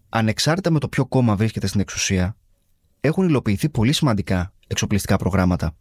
ανεξάρτητα 0.09 0.71
με 0.71 0.79
το 0.79 0.89
ποιο 0.89 1.07
κόμμα 1.07 1.37
βρίσκεται 1.37 1.67
στην 1.67 1.81
εξουσία, 1.81 2.37
έχουν 3.01 3.29
υλοποιηθεί 3.29 3.69
πολύ 3.69 3.93
σημαντικά 3.93 4.55
εξοπλιστικά 4.67 5.17
προγράμματα. 5.17 5.77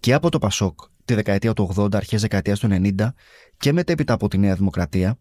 Και 0.00 0.14
από 0.14 0.30
το 0.30 0.38
Πασόκ 0.38 0.80
τη 1.04 1.14
δεκαετία 1.14 1.52
του 1.52 1.74
80, 1.76 1.94
αρχές 1.94 2.20
δεκαετίας 2.20 2.58
του 2.58 2.68
90 2.70 3.08
και 3.56 3.72
μετέπειτα 3.72 4.12
από 4.12 4.28
τη 4.28 4.38
Νέα 4.38 4.54
Δημοκρατία 4.54 5.18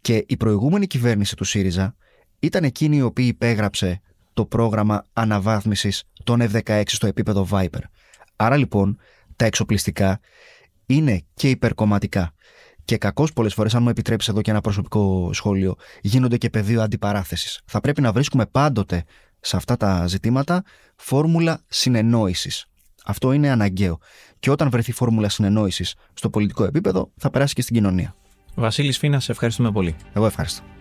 και 0.00 0.24
η 0.28 0.36
προηγούμενη 0.36 0.86
κυβέρνηση 0.86 1.36
του 1.36 1.44
ΣΥΡΙΖΑ 1.44 1.96
ήταν 2.38 2.64
εκείνη 2.64 2.96
η 2.96 3.02
οποία 3.02 3.26
υπέγραψε 3.26 4.00
το 4.38 4.46
πρόγραμμα 4.46 5.04
αναβάθμισης 5.12 6.02
των 6.24 6.40
F-16 6.40 6.82
στο 6.86 7.06
επίπεδο 7.06 7.46
Viper. 7.50 7.80
Άρα 8.36 8.56
λοιπόν 8.56 8.98
τα 9.36 9.44
εξοπλιστικά 9.44 10.20
είναι 10.86 11.22
και 11.34 11.50
υπερκομματικά. 11.50 12.32
Και 12.84 12.96
κακώς 12.96 13.32
πολλές 13.32 13.54
φορές, 13.54 13.74
αν 13.74 13.82
μου 13.82 13.88
επιτρέψεις 13.88 14.28
εδώ 14.28 14.40
και 14.40 14.50
ένα 14.50 14.60
προσωπικό 14.60 15.30
σχόλιο, 15.32 15.74
γίνονται 16.00 16.36
και 16.36 16.50
πεδίο 16.50 16.82
αντιπαράθεσης. 16.82 17.60
Θα 17.64 17.80
πρέπει 17.80 18.00
να 18.00 18.12
βρίσκουμε 18.12 18.46
πάντοτε 18.46 19.04
σε 19.40 19.56
αυτά 19.56 19.76
τα 19.76 20.06
ζητήματα 20.06 20.62
φόρμουλα 20.96 21.60
συνεννόησης. 21.68 22.66
Αυτό 23.04 23.32
είναι 23.32 23.50
αναγκαίο. 23.50 23.98
Και 24.38 24.50
όταν 24.50 24.70
βρεθεί 24.70 24.92
φόρμουλα 24.92 25.28
συνεννόησης 25.28 25.94
στο 26.14 26.30
πολιτικό 26.30 26.64
επίπεδο, 26.64 27.10
θα 27.16 27.30
περάσει 27.30 27.54
και 27.54 27.62
στην 27.62 27.74
κοινωνία. 27.74 28.14
Βασίλης 28.54 28.98
Φίνας, 28.98 29.24
σε 29.24 29.32
ευχαριστούμε 29.32 29.72
πολύ. 29.72 29.96
Εγώ 30.12 30.26
ευχαριστώ. 30.26 30.77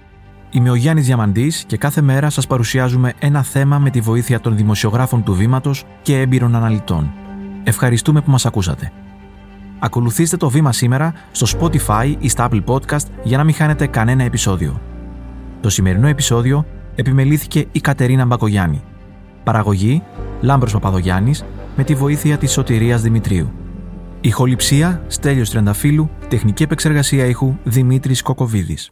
Είμαι 0.52 0.70
ο 0.70 0.76
Γιάννης 0.76 1.06
Διαμαντής 1.06 1.64
και 1.68 1.78
κάθε 1.78 2.02
μέρα 2.02 2.30
σας 2.30 2.48
παρουσιάζουμε 2.48 3.14
ένα 3.20 3.44
θέμα 3.44 3.80
με 3.80 3.90
τη 3.90 4.02
βοήθεια 4.02 4.40
των 4.40 4.56
δημοσιογράφων 4.56 5.24
του 5.24 5.34
Βήματος 5.34 5.84
και 6.02 6.20
έμπειρων 6.20 6.56
αναλυτών. 6.56 7.12
Ευχαριστούμε 7.64 8.22
που 8.22 8.32
μας 8.32 8.46
ακούσατε. 8.46 8.92
Ακολουθήστε 9.80 10.38
το 10.38 10.50
βήμα 10.50 10.72
σήμερα 10.74 11.14
στο 11.32 11.60
Spotify 11.60 12.16
ή 12.20 12.30
στα 12.30 12.50
Apple 12.52 12.64
Podcast 12.66 13.06
για 13.24 13.38
να 13.38 13.44
μην 13.44 13.54
χάνετε 13.54 13.88
κανένα 13.88 14.24
επεισόδιο. 14.24 14.82
Το 15.62 15.70
σημερινό 15.70 16.08
επεισόδιο 16.08 16.66
επιμελήθηκε 16.96 17.66
η 17.72 17.80
Κατερίνα 17.80 18.26
Μπακογιάννη. 18.26 18.82
Παραγωγή 19.44 20.04
Λάμπρος 20.42 20.74
Παπαδογιάννης 20.74 21.44
με 21.76 21.84
τη 21.84 21.96
βοήθεια 21.96 22.38
της 22.38 22.52
Σωτηρίας 22.52 23.02
Δημητρίου. 23.02 23.52
Ηχοληψία 24.22 25.02
Στέλιος 25.08 25.50
Τρενταφύλου, 25.50 26.10
τεχνική 26.28 26.64
επεξεργασία 26.64 27.26
ήχου 27.26 27.56
Δημήτρης 27.64 28.22
Κοκοβίδης. 28.22 28.92